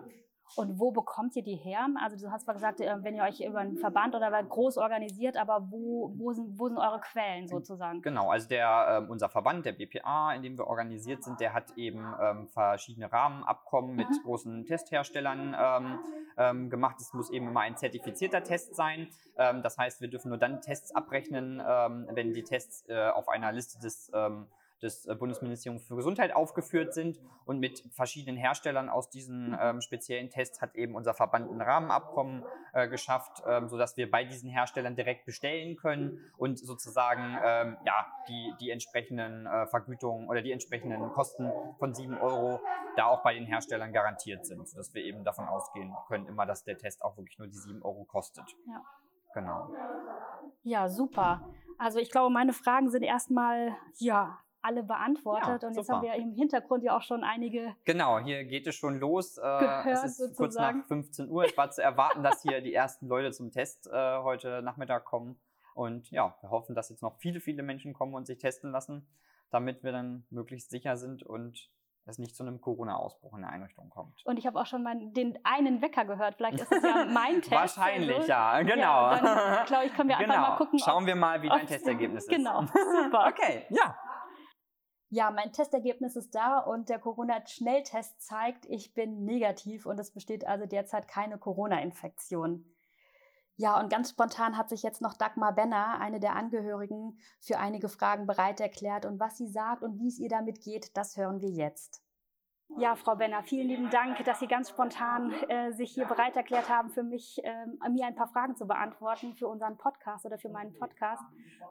Und 0.57 0.79
wo 0.79 0.91
bekommt 0.91 1.37
ihr 1.37 1.43
die 1.43 1.57
her? 1.57 1.87
Also 2.03 2.17
du 2.17 2.31
hast 2.31 2.45
zwar 2.45 2.55
gesagt, 2.55 2.81
äh, 2.81 2.97
wenn 3.03 3.15
ihr 3.15 3.23
euch 3.23 3.41
über 3.41 3.59
einen 3.59 3.77
Verband 3.77 4.15
oder 4.15 4.31
groß 4.43 4.79
organisiert, 4.79 5.37
aber 5.37 5.71
wo, 5.71 6.13
wo, 6.17 6.33
sind, 6.33 6.59
wo 6.59 6.69
sind 6.69 6.79
eure 6.79 7.01
Quellen 7.01 7.47
sozusagen? 7.47 8.03
Genau, 8.03 8.31
also 8.31 8.49
der, 8.49 9.03
äh, 9.07 9.11
unser 9.11 9.29
Verband, 9.29 9.65
der 9.67 9.73
BPA, 9.73 10.33
in 10.35 10.43
dem 10.43 10.59
wir 10.59 10.67
organisiert 10.67 11.23
sind, 11.23 11.41
der 11.41 11.53
hat 11.53 11.77
eben 11.77 12.05
ähm, 12.21 12.49
verschiedene 12.49 13.13
Rahmenabkommen 13.13 13.95
mit 13.95 14.09
mhm. 14.09 14.23
großen 14.25 14.65
Testherstellern 14.67 15.57
ähm, 15.59 15.99
ähm, 16.37 16.71
gemacht. 16.71 16.97
Es 17.01 17.13
muss 17.13 17.31
eben 17.31 17.49
immer 17.49 17.61
ein 17.61 17.77
zertifizierter 17.77 18.43
Test 18.43 18.75
sein. 18.75 19.09
Ähm, 19.37 19.63
das 19.63 19.79
heißt, 19.79 20.01
wir 20.01 20.09
dürfen 20.09 20.31
nur 20.31 20.39
dann 20.39 20.61
Tests 20.61 20.95
abrechnen, 20.95 21.63
ähm, 21.67 22.09
wenn 22.13 22.33
die 22.33 22.43
Tests 22.43 22.89
äh, 22.89 23.09
auf 23.09 23.29
einer 23.29 23.53
Liste 23.53 23.79
des 23.81 24.11
ähm, 24.15 24.47
des 24.83 25.07
äh, 25.07 25.15
Bundesministeriums 25.15 25.87
für 25.87 25.97
Gesundheit 25.97 26.35
aufgeführt 26.35 26.95
sind. 26.95 27.19
Und 27.45 27.59
mit 27.59 27.85
verschiedenen 27.91 28.37
Herstellern 28.37 28.89
aus 28.89 29.11
diesen 29.11 29.57
ähm, 29.61 29.81
speziellen 29.81 30.31
Tests 30.31 30.61
hat 30.61 30.75
eben 30.75 30.95
unser 30.95 31.15
Verband 31.15 31.51
ein 31.51 31.61
Rahmenabkommen 31.61 32.45
äh, 32.73 32.89
geschafft, 32.89 33.43
ähm, 33.47 33.69
sodass 33.69 33.97
wir 33.97 34.11
bei 34.11 34.25
diesen 34.25 34.51
Herstellern 34.51 34.97
direkt 34.97 35.27
bestellen 35.27 35.77
können 35.77 36.19
und 36.37 36.59
sozusagen 36.59 37.39
ähm, 37.45 37.77
ja, 37.85 38.07
die, 38.29 38.55
die 38.61 38.71
entsprechenden 38.71 39.47
äh, 39.47 39.67
Vergütungen 39.67 40.29
oder 40.29 40.43
die 40.43 40.53
entsprechenden 40.53 41.13
Kosten 41.13 41.51
von 41.79 41.95
7 41.95 42.19
Euro 42.19 42.61
da 42.97 43.07
auch 43.07 43.23
bei 43.23 43.35
den 43.35 43.47
Herstellern 43.47 43.93
garantiert 43.93 44.47
sind, 44.47 44.69
sodass 44.69 44.95
wir 44.95 45.05
eben 45.05 45.25
davon 45.25 45.47
ausgehen 45.47 45.95
können, 46.09 46.27
immer, 46.27 46.47
dass 46.47 46.65
der 46.65 46.79
Test 46.79 47.03
auch 47.03 47.17
wirklich 47.17 47.39
nur 47.39 47.49
die 47.49 47.59
7 47.59 47.83
Euro 47.83 48.05
kostet. 48.05 48.45
Ja. 48.67 48.83
Genau. 49.35 49.71
Ja, 50.63 50.89
super. 50.89 51.49
Also 51.79 51.99
ich 51.99 52.11
glaube, 52.11 52.33
meine 52.33 52.53
Fragen 52.53 52.91
sind 52.91 53.03
erstmal, 53.03 53.77
ja, 53.99 54.39
alle 54.63 54.83
beantwortet. 54.83 55.63
Ja, 55.63 55.69
und 55.69 55.77
jetzt 55.77 55.89
haben 55.89 56.03
wir 56.03 56.15
im 56.15 56.33
Hintergrund 56.33 56.83
ja 56.83 56.97
auch 56.97 57.03
schon 57.03 57.25
einige. 57.25 57.75
Genau, 57.85 58.19
hier 58.19 58.45
geht 58.45 58.67
es 58.67 58.75
schon 58.75 58.99
los. 58.99 59.39
Äh, 59.39 59.43
gehört, 59.43 59.87
es 59.87 60.05
ist 60.05 60.17
sozusagen. 60.19 60.37
kurz 60.37 60.57
nach 60.57 60.87
15 60.87 61.29
Uhr. 61.31 61.45
Es 61.45 61.57
war 61.57 61.71
zu 61.71 61.83
erwarten, 61.83 62.23
dass 62.23 62.43
hier 62.43 62.61
die 62.61 62.75
ersten 62.75 63.07
Leute 63.07 63.33
zum 63.33 63.51
Test 63.51 63.87
äh, 63.87 64.19
heute 64.19 64.63
Nachmittag 64.63 65.05
kommen. 65.05 65.41
Und 65.75 66.11
ja, 66.11 66.37
wir 66.41 66.51
hoffen, 66.51 66.75
dass 66.75 66.91
jetzt 66.91 67.03
noch 67.03 67.17
viele, 67.19 67.41
viele 67.41 67.63
Menschen 67.63 67.95
kommen 67.95 68.15
und 68.15 68.27
sich 68.27 68.39
testen 68.39 68.71
lassen, 68.71 69.07
damit 69.51 69.83
wir 69.83 69.93
dann 69.93 70.27
möglichst 70.31 70.71
sicher 70.71 70.97
sind 70.97 71.23
und 71.23 71.71
es 72.07 72.19
nicht 72.19 72.37
zu 72.37 72.43
einem 72.43 72.61
Corona-Ausbruch 72.61 73.35
in 73.35 73.43
der 73.43 73.51
Einrichtung 73.51 73.89
kommt. 73.91 74.25
Und 74.25 74.39
ich 74.39 74.47
habe 74.47 74.61
auch 74.61 74.67
schon 74.67 74.83
mal 74.83 74.97
den 74.99 75.39
einen 75.45 75.81
Wecker 75.81 76.05
gehört. 76.05 76.35
Vielleicht 76.37 76.61
ist 76.61 76.73
es 76.73 76.83
ja 76.83 77.05
mein 77.11 77.41
Test. 77.41 77.53
Wahrscheinlich, 77.53 78.17
also. 78.17 78.29
ja, 78.29 78.63
genau. 78.63 79.11
Ja, 79.11 79.19
dann 79.21 79.67
glaube 79.67 79.85
ich, 79.87 79.95
können 79.95 80.09
wir 80.09 80.17
genau. 80.17 80.35
einfach 80.35 80.49
mal 80.51 80.57
gucken. 80.57 80.79
Schauen 80.79 81.07
wir 81.07 81.17
mal, 81.17 81.43
wie 81.43 81.49
dein 81.49 81.67
Testergebnis 81.67 82.25
ist. 82.29 82.31
Genau, 82.31 82.63
super. 82.63 83.27
okay, 83.29 83.67
ja. 83.71 83.97
Ja, 85.13 85.33
mein 85.33 85.53
Testergebnis 85.53 86.15
ist 86.15 86.37
da 86.37 86.61
und 86.61 86.89
der 86.89 87.01
Corona-Schnelltest 87.01 88.23
zeigt, 88.23 88.65
ich 88.67 88.95
bin 88.95 89.25
negativ 89.25 89.85
und 89.85 89.99
es 89.99 90.13
besteht 90.13 90.47
also 90.47 90.67
derzeit 90.67 91.09
keine 91.09 91.37
Corona-Infektion. 91.37 92.65
Ja, 93.57 93.81
und 93.81 93.91
ganz 93.91 94.11
spontan 94.11 94.57
hat 94.57 94.69
sich 94.69 94.85
jetzt 94.85 95.03
noch 95.03 95.15
Dagmar 95.15 95.53
Benner, 95.53 95.99
eine 96.01 96.21
der 96.21 96.37
Angehörigen, 96.37 97.19
für 97.41 97.59
einige 97.59 97.89
Fragen 97.89 98.29
bereit 98.29 98.61
erklärt. 98.61 99.05
Und 99.05 99.19
was 99.19 99.37
sie 99.37 99.49
sagt 99.49 99.83
und 99.83 99.99
wie 99.99 100.07
es 100.07 100.21
ihr 100.21 100.29
damit 100.29 100.63
geht, 100.63 100.97
das 100.97 101.17
hören 101.17 101.41
wir 101.41 101.51
jetzt. 101.51 102.03
Ja, 102.79 102.95
Frau 102.95 103.17
Benner, 103.17 103.43
vielen 103.43 103.67
lieben 103.67 103.91
Dank, 103.91 104.25
dass 104.25 104.39
Sie 104.39 104.47
ganz 104.47 104.71
spontan 104.71 105.33
äh, 105.49 105.73
sich 105.73 105.93
hier 105.93 106.07
bereit 106.07 106.37
erklärt 106.37 106.69
haben, 106.69 106.89
für 106.89 107.03
mich, 107.03 107.43
äh, 107.45 107.67
mir 107.91 108.07
ein 108.07 108.15
paar 108.15 108.29
Fragen 108.29 108.55
zu 108.55 108.67
beantworten 108.67 109.35
für 109.35 109.49
unseren 109.49 109.77
Podcast 109.77 110.25
oder 110.25 110.39
für 110.39 110.51
meinen 110.51 110.73
Podcast. 110.73 111.25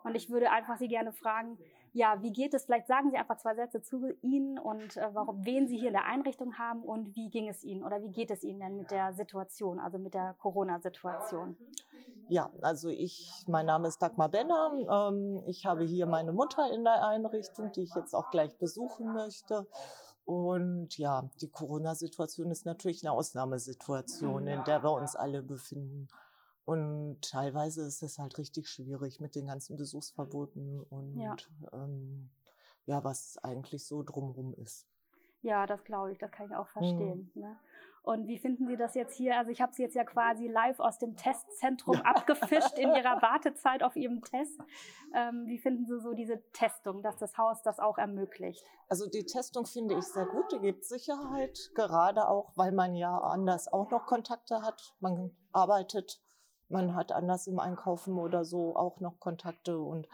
Und 0.03 0.15
ich 0.15 0.29
würde 0.29 0.51
einfach 0.51 0.77
Sie 0.77 0.89
gerne 0.89 1.13
fragen, 1.13 1.57
ja, 1.93 2.21
wie 2.21 2.31
geht 2.31 2.53
es? 2.53 2.65
Vielleicht 2.65 2.87
sagen 2.87 3.11
Sie 3.11 3.17
einfach 3.17 3.37
zwei 3.37 3.55
Sätze 3.55 3.81
zu 3.81 4.11
Ihnen 4.21 4.59
und 4.59 4.97
äh, 4.97 5.09
warum, 5.13 5.45
wen 5.45 5.67
Sie 5.67 5.77
hier 5.77 5.87
in 5.87 5.93
der 5.93 6.05
Einrichtung 6.05 6.57
haben 6.57 6.83
und 6.83 7.15
wie 7.15 7.29
ging 7.29 7.47
es 7.47 7.63
Ihnen 7.63 7.83
oder 7.83 8.01
wie 8.01 8.11
geht 8.11 8.31
es 8.31 8.43
Ihnen 8.43 8.59
denn 8.59 8.77
mit 8.77 8.91
der 8.91 9.13
Situation, 9.13 9.79
also 9.79 9.97
mit 9.97 10.13
der 10.13 10.35
Corona-Situation? 10.39 11.57
Ja, 12.29 12.51
also 12.61 12.89
ich, 12.89 13.43
mein 13.47 13.65
Name 13.65 13.87
ist 13.87 14.01
Dagmar 14.01 14.29
Benner. 14.29 14.71
Ähm, 15.09 15.41
ich 15.47 15.65
habe 15.65 15.83
hier 15.83 16.05
meine 16.05 16.31
Mutter 16.31 16.71
in 16.71 16.83
der 16.83 17.07
Einrichtung, 17.07 17.71
die 17.71 17.81
ich 17.81 17.95
jetzt 17.95 18.13
auch 18.13 18.29
gleich 18.29 18.55
besuchen 18.57 19.13
möchte. 19.13 19.65
Und 20.25 20.95
ja, 20.99 21.27
die 21.41 21.49
Corona-Situation 21.49 22.51
ist 22.51 22.67
natürlich 22.67 23.03
eine 23.03 23.13
Ausnahmesituation, 23.13 24.45
in 24.45 24.63
der 24.63 24.83
wir 24.83 24.91
uns 24.91 25.15
alle 25.15 25.41
befinden. 25.41 26.07
Und 26.69 27.23
teilweise 27.23 27.81
ist 27.81 28.03
es 28.03 28.19
halt 28.19 28.37
richtig 28.37 28.69
schwierig 28.69 29.19
mit 29.19 29.33
den 29.33 29.47
ganzen 29.47 29.75
Besuchsverboten 29.75 30.83
und 30.83 31.17
ja, 31.17 31.35
ähm, 31.73 32.29
ja 32.85 33.03
was 33.03 33.39
eigentlich 33.41 33.87
so 33.87 34.03
drumherum 34.03 34.53
ist. 34.53 34.87
Ja, 35.41 35.65
das 35.65 35.83
glaube 35.83 36.11
ich, 36.11 36.19
das 36.19 36.29
kann 36.29 36.45
ich 36.45 36.55
auch 36.55 36.67
verstehen. 36.67 37.31
Mhm. 37.33 37.41
Ne? 37.41 37.59
Und 38.03 38.27
wie 38.27 38.37
finden 38.37 38.67
Sie 38.67 38.77
das 38.77 38.93
jetzt 38.93 39.15
hier? 39.15 39.35
Also 39.39 39.49
ich 39.49 39.61
habe 39.61 39.73
Sie 39.73 39.81
jetzt 39.81 39.95
ja 39.95 40.03
quasi 40.03 40.47
live 40.47 40.79
aus 40.79 40.99
dem 40.99 41.15
Testzentrum 41.15 41.95
abgefischt 42.03 42.77
in 42.77 42.93
Ihrer 42.93 43.19
Wartezeit 43.23 43.81
auf 43.81 43.95
Ihrem 43.95 44.21
Test. 44.21 44.61
Ähm, 45.15 45.47
wie 45.47 45.57
finden 45.57 45.87
Sie 45.87 45.99
so 45.99 46.13
diese 46.13 46.39
Testung, 46.51 47.01
dass 47.01 47.17
das 47.17 47.35
Haus 47.39 47.63
das 47.63 47.79
auch 47.79 47.97
ermöglicht? 47.97 48.63
Also 48.89 49.09
die 49.09 49.25
Testung 49.25 49.65
finde 49.65 49.97
ich 49.97 50.05
sehr 50.05 50.27
gut, 50.27 50.51
die 50.51 50.59
gibt 50.59 50.85
Sicherheit, 50.85 51.71
gerade 51.73 52.27
auch, 52.27 52.51
weil 52.55 52.73
man 52.73 52.93
ja 52.93 53.17
anders 53.17 53.73
auch 53.73 53.89
noch 53.89 54.05
Kontakte 54.05 54.61
hat. 54.61 54.93
Man 54.99 55.35
arbeitet, 55.51 56.21
man 56.69 56.95
hat 56.95 57.11
anders 57.11 57.47
im 57.47 57.59
Einkaufen 57.59 58.17
oder 58.17 58.45
so 58.45 58.75
auch 58.75 58.99
noch 58.99 59.19
Kontakte 59.19 59.79
und 59.79 60.07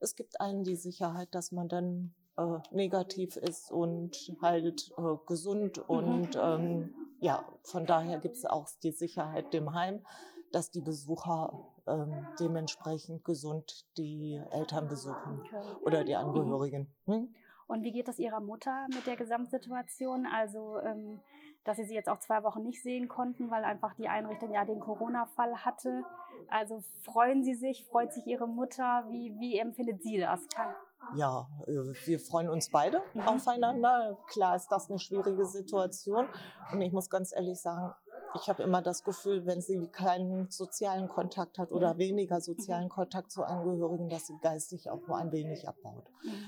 es 0.00 0.16
gibt 0.16 0.40
einen 0.40 0.64
die 0.64 0.76
Sicherheit, 0.76 1.34
dass 1.34 1.52
man 1.52 1.68
dann 1.68 2.14
äh, 2.36 2.58
negativ 2.70 3.36
ist 3.36 3.70
und 3.70 4.16
halt 4.40 4.92
äh, 4.96 5.16
gesund 5.26 5.78
mhm. 5.78 5.84
und 5.94 6.38
ähm, 6.40 6.94
ja, 7.20 7.44
von 7.62 7.84
daher 7.84 8.18
gibt 8.18 8.36
es 8.36 8.44
auch 8.44 8.68
die 8.82 8.92
Sicherheit 8.92 9.52
dem 9.52 9.74
Heim, 9.74 10.04
dass 10.52 10.70
die 10.70 10.80
Besucher 10.80 11.66
ähm, 11.86 12.26
dementsprechend 12.38 13.24
gesund 13.24 13.86
die 13.96 14.40
Eltern 14.50 14.88
besuchen 14.88 15.42
oder 15.82 16.04
die 16.04 16.14
Angehörigen. 16.14 16.94
Hm? 17.06 17.34
Und 17.66 17.82
wie 17.82 17.92
geht 17.92 18.08
es 18.08 18.18
Ihrer 18.18 18.40
Mutter 18.40 18.86
mit 18.94 19.06
der 19.06 19.16
Gesamtsituation? 19.16 20.26
Also, 20.26 20.78
ähm, 20.80 21.20
dass 21.68 21.76
Sie 21.76 21.84
sie 21.84 21.94
jetzt 21.94 22.08
auch 22.08 22.18
zwei 22.18 22.42
Wochen 22.44 22.62
nicht 22.62 22.82
sehen 22.82 23.08
konnten, 23.08 23.50
weil 23.50 23.62
einfach 23.62 23.94
die 23.94 24.08
Einrichtung 24.08 24.52
ja 24.52 24.64
den 24.64 24.80
Corona-Fall 24.80 25.64
hatte. 25.64 26.02
Also 26.48 26.82
freuen 27.02 27.44
Sie 27.44 27.54
sich, 27.54 27.84
freut 27.84 28.12
sich 28.12 28.26
Ihre 28.26 28.48
Mutter? 28.48 29.04
Wie, 29.10 29.36
wie 29.38 29.58
empfindet 29.58 30.02
sie 30.02 30.18
das? 30.18 30.40
Kann 30.48 30.74
ja, 31.14 31.48
äh, 31.66 31.72
wir 32.06 32.20
freuen 32.20 32.48
uns 32.48 32.70
beide 32.70 33.00
mhm. 33.14 33.22
aufeinander. 33.22 34.18
Klar 34.26 34.56
ist 34.56 34.68
das 34.68 34.90
eine 34.90 34.98
schwierige 34.98 35.46
Situation. 35.46 36.26
Und 36.72 36.80
ich 36.80 36.92
muss 36.92 37.08
ganz 37.08 37.32
ehrlich 37.34 37.60
sagen, 37.60 37.94
ich 38.34 38.48
habe 38.48 38.62
immer 38.62 38.82
das 38.82 39.04
Gefühl, 39.04 39.46
wenn 39.46 39.62
sie 39.62 39.88
keinen 39.88 40.50
sozialen 40.50 41.08
Kontakt 41.08 41.58
hat 41.58 41.72
oder 41.72 41.94
mhm. 41.94 41.98
weniger 41.98 42.40
sozialen 42.40 42.84
mhm. 42.84 42.90
Kontakt 42.90 43.30
zu 43.30 43.42
Angehörigen, 43.42 44.08
dass 44.08 44.26
sie 44.26 44.38
geistig 44.42 44.90
auch 44.90 45.06
nur 45.06 45.16
ein 45.16 45.32
wenig 45.32 45.66
abbaut. 45.66 46.04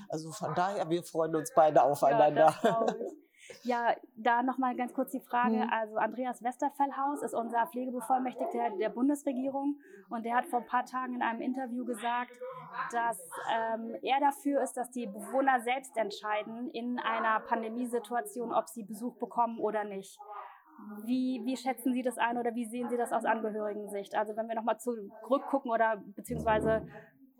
Also 0.09 0.31
von 0.31 0.53
daher, 0.53 0.89
wir 0.89 1.03
freuen 1.03 1.35
uns 1.35 1.51
beide 1.55 1.81
aufeinander. 1.83 2.53
Ja, 2.63 2.85
ja, 3.63 3.95
da 4.15 4.43
nochmal 4.43 4.75
ganz 4.75 4.93
kurz 4.93 5.11
die 5.11 5.19
Frage. 5.19 5.67
Also 5.71 5.97
Andreas 5.97 6.43
Westerfellhaus 6.43 7.21
ist 7.23 7.33
unser 7.33 7.67
Pflegebevollmächtigter 7.67 8.71
der 8.79 8.89
Bundesregierung 8.89 9.79
und 10.09 10.25
der 10.25 10.35
hat 10.35 10.45
vor 10.47 10.59
ein 10.59 10.65
paar 10.65 10.85
Tagen 10.85 11.15
in 11.15 11.21
einem 11.21 11.41
Interview 11.41 11.85
gesagt, 11.85 12.31
dass 12.91 13.19
ähm, 13.53 13.95
er 14.01 14.19
dafür 14.19 14.61
ist, 14.61 14.73
dass 14.73 14.91
die 14.91 15.07
Bewohner 15.07 15.61
selbst 15.61 15.95
entscheiden 15.97 16.69
in 16.71 16.99
einer 16.99 17.39
Pandemiesituation, 17.41 18.53
ob 18.53 18.69
sie 18.69 18.83
Besuch 18.83 19.15
bekommen 19.17 19.59
oder 19.59 19.83
nicht. 19.83 20.19
Wie, 21.03 21.41
wie 21.45 21.57
schätzen 21.57 21.93
Sie 21.93 22.01
das 22.01 22.17
ein 22.17 22.37
oder 22.37 22.55
wie 22.55 22.65
sehen 22.65 22.89
Sie 22.89 22.97
das 22.97 23.11
aus 23.11 23.23
Angehörigen-Sicht? 23.23 24.15
Also 24.15 24.35
wenn 24.35 24.47
wir 24.47 24.55
nochmal 24.55 24.79
zurückgucken 24.79 25.69
oder 25.69 26.01
beziehungsweise 26.15 26.87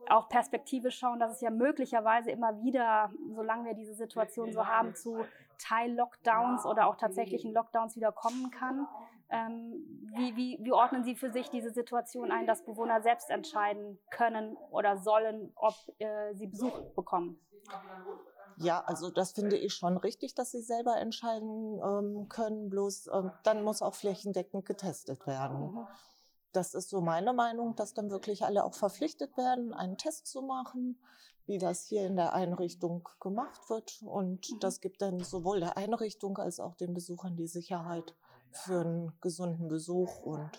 auch 0.09 0.29
perspektivisch 0.29 0.97
schauen, 0.97 1.19
dass 1.19 1.33
es 1.33 1.41
ja 1.41 1.49
möglicherweise 1.49 2.31
immer 2.31 2.61
wieder, 2.61 3.11
solange 3.33 3.65
wir 3.65 3.73
diese 3.73 3.93
Situation 3.93 4.51
so 4.51 4.67
haben, 4.67 4.95
zu 4.95 5.25
Teil-Lockdowns 5.61 6.65
oder 6.65 6.87
auch 6.87 6.95
tatsächlichen 6.95 7.53
Lockdowns 7.53 7.95
wieder 7.95 8.11
kommen 8.11 8.51
kann. 8.51 8.87
Ähm, 9.29 10.09
wie, 10.15 10.35
wie, 10.35 10.59
wie 10.61 10.73
ordnen 10.73 11.03
Sie 11.03 11.15
für 11.15 11.31
sich 11.31 11.49
diese 11.49 11.71
Situation 11.71 12.31
ein, 12.31 12.45
dass 12.45 12.65
Bewohner 12.65 13.01
selbst 13.01 13.29
entscheiden 13.29 13.97
können 14.09 14.57
oder 14.71 14.97
sollen, 14.97 15.53
ob 15.55 15.73
äh, 15.99 16.33
sie 16.33 16.47
Besuch 16.47 16.81
bekommen? 16.95 17.39
Ja, 18.57 18.83
also 18.85 19.09
das 19.09 19.31
finde 19.31 19.57
ich 19.57 19.73
schon 19.73 19.97
richtig, 19.97 20.35
dass 20.35 20.51
sie 20.51 20.61
selber 20.61 20.97
entscheiden 20.97 21.79
ähm, 21.83 22.27
können. 22.29 22.69
Bloß 22.69 23.09
ähm, 23.13 23.31
dann 23.43 23.63
muss 23.63 23.81
auch 23.81 23.95
flächendeckend 23.95 24.65
getestet 24.65 25.25
werden. 25.25 25.87
Das 26.51 26.73
ist 26.73 26.89
so 26.89 27.01
meine 27.01 27.33
Meinung, 27.33 27.75
dass 27.75 27.93
dann 27.93 28.11
wirklich 28.11 28.43
alle 28.43 28.63
auch 28.63 28.73
verpflichtet 28.73 29.37
werden, 29.37 29.73
einen 29.73 29.97
Test 29.97 30.27
zu 30.27 30.41
machen, 30.41 30.97
wie 31.45 31.57
das 31.57 31.85
hier 31.85 32.05
in 32.05 32.15
der 32.15 32.33
Einrichtung 32.33 33.07
gemacht 33.19 33.69
wird. 33.69 34.01
Und 34.03 34.51
mhm. 34.51 34.59
das 34.59 34.81
gibt 34.81 35.01
dann 35.01 35.19
sowohl 35.19 35.59
der 35.59 35.77
Einrichtung 35.77 36.37
als 36.37 36.59
auch 36.59 36.75
den 36.75 36.93
Besuchern 36.93 37.35
die 37.35 37.47
Sicherheit 37.47 38.15
für 38.51 38.81
einen 38.81 39.13
gesunden 39.21 39.67
Besuch. 39.67 40.19
Und 40.21 40.49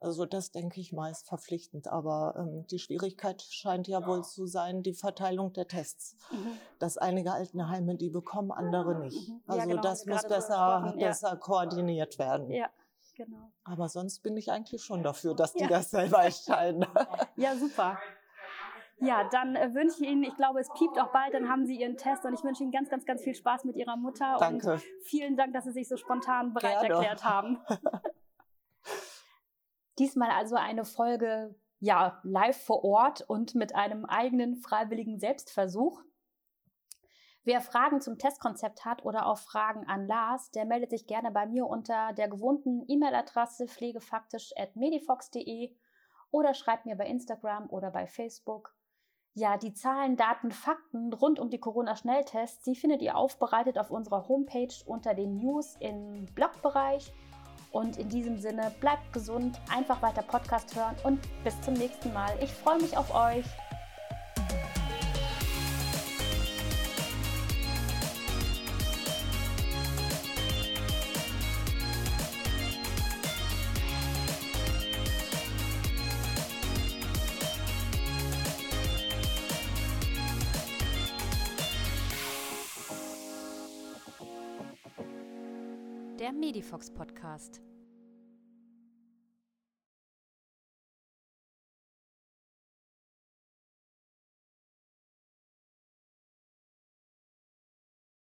also 0.00 0.26
das 0.26 0.50
denke 0.50 0.80
ich 0.80 0.92
meist 0.92 1.26
verpflichtend. 1.26 1.88
Aber 1.88 2.34
ähm, 2.36 2.66
die 2.66 2.78
Schwierigkeit 2.78 3.40
scheint 3.42 3.88
ja 3.88 4.06
wohl 4.06 4.24
zu 4.24 4.46
sein, 4.46 4.82
die 4.82 4.94
Verteilung 4.94 5.52
der 5.52 5.68
Tests. 5.68 6.16
Mhm. 6.30 6.58
Dass 6.78 6.98
einige 6.98 7.32
Altenheime 7.32 7.94
die 7.94 8.10
bekommen, 8.10 8.50
andere 8.50 8.98
nicht. 8.98 9.28
Mhm. 9.28 9.42
Also 9.46 9.60
ja, 9.60 9.66
genau, 9.66 9.82
das 9.82 10.06
muss 10.06 10.22
besser, 10.22 10.94
besser 10.98 11.28
ja. 11.30 11.36
koordiniert 11.36 12.18
werden. 12.18 12.50
Ja. 12.50 12.68
Genau. 13.16 13.52
Aber 13.62 13.88
sonst 13.88 14.20
bin 14.20 14.36
ich 14.36 14.50
eigentlich 14.50 14.82
schon 14.82 15.02
dafür, 15.02 15.34
dass 15.34 15.52
die 15.52 15.62
ja. 15.62 15.68
das 15.68 15.90
selber 15.90 16.24
entscheiden. 16.24 16.86
Ja, 17.36 17.56
super. 17.56 17.98
Ja, 18.98 19.28
dann 19.28 19.56
äh, 19.56 19.74
wünsche 19.74 20.02
ich 20.02 20.08
Ihnen, 20.08 20.22
ich 20.22 20.36
glaube, 20.36 20.60
es 20.60 20.68
piept 20.78 20.98
auch 20.98 21.12
bald, 21.12 21.34
dann 21.34 21.48
haben 21.48 21.66
Sie 21.66 21.76
Ihren 21.76 21.96
Test 21.96 22.24
und 22.24 22.34
ich 22.34 22.44
wünsche 22.44 22.62
Ihnen 22.62 22.72
ganz, 22.72 22.88
ganz, 22.88 23.04
ganz 23.04 23.22
viel 23.22 23.34
Spaß 23.34 23.64
mit 23.64 23.76
Ihrer 23.76 23.96
Mutter. 23.96 24.36
Danke. 24.38 24.74
Und 24.74 24.82
vielen 25.02 25.36
Dank, 25.36 25.52
dass 25.52 25.64
Sie 25.64 25.72
sich 25.72 25.88
so 25.88 25.96
spontan 25.96 26.54
bereit 26.54 26.80
Gerne. 26.80 26.94
erklärt 26.94 27.24
haben. 27.24 27.58
Diesmal 29.98 30.30
also 30.30 30.56
eine 30.56 30.84
Folge, 30.84 31.54
ja, 31.80 32.20
live 32.22 32.64
vor 32.64 32.84
Ort 32.84 33.22
und 33.22 33.54
mit 33.54 33.74
einem 33.74 34.04
eigenen 34.04 34.56
freiwilligen 34.56 35.18
Selbstversuch. 35.18 36.02
Wer 37.46 37.60
Fragen 37.60 38.00
zum 38.00 38.16
Testkonzept 38.16 38.86
hat 38.86 39.04
oder 39.04 39.26
auch 39.26 39.36
Fragen 39.36 39.86
an 39.86 40.06
Lars, 40.06 40.50
der 40.50 40.64
meldet 40.64 40.88
sich 40.90 41.06
gerne 41.06 41.30
bei 41.30 41.44
mir 41.44 41.66
unter 41.66 42.14
der 42.14 42.28
gewohnten 42.28 42.86
E-Mail-Adresse 42.88 43.68
pflegefaktisch.medifox.de 43.68 45.76
oder 46.30 46.54
schreibt 46.54 46.86
mir 46.86 46.96
bei 46.96 47.06
Instagram 47.06 47.68
oder 47.68 47.90
bei 47.90 48.06
Facebook. 48.06 48.74
Ja, 49.34 49.58
die 49.58 49.74
Zahlen, 49.74 50.16
Daten, 50.16 50.52
Fakten 50.52 51.12
rund 51.12 51.38
um 51.38 51.50
die 51.50 51.60
Corona-Schnelltests, 51.60 52.64
die 52.64 52.76
findet 52.76 53.02
ihr 53.02 53.14
aufbereitet 53.14 53.78
auf 53.78 53.90
unserer 53.90 54.26
Homepage 54.26 54.72
unter 54.86 55.12
den 55.12 55.36
News 55.36 55.76
im 55.80 56.24
Blogbereich. 56.34 57.12
Und 57.72 57.98
in 57.98 58.08
diesem 58.08 58.38
Sinne, 58.38 58.72
bleibt 58.80 59.12
gesund, 59.12 59.60
einfach 59.70 60.00
weiter 60.00 60.22
Podcast 60.22 60.74
hören 60.76 60.96
und 61.02 61.20
bis 61.42 61.60
zum 61.60 61.74
nächsten 61.74 62.10
Mal. 62.12 62.38
Ich 62.40 62.52
freue 62.52 62.80
mich 62.80 62.96
auf 62.96 63.12
euch. 63.14 63.44
Der 86.74 86.78
Medifox 86.78 86.90
Podcast. 86.90 87.73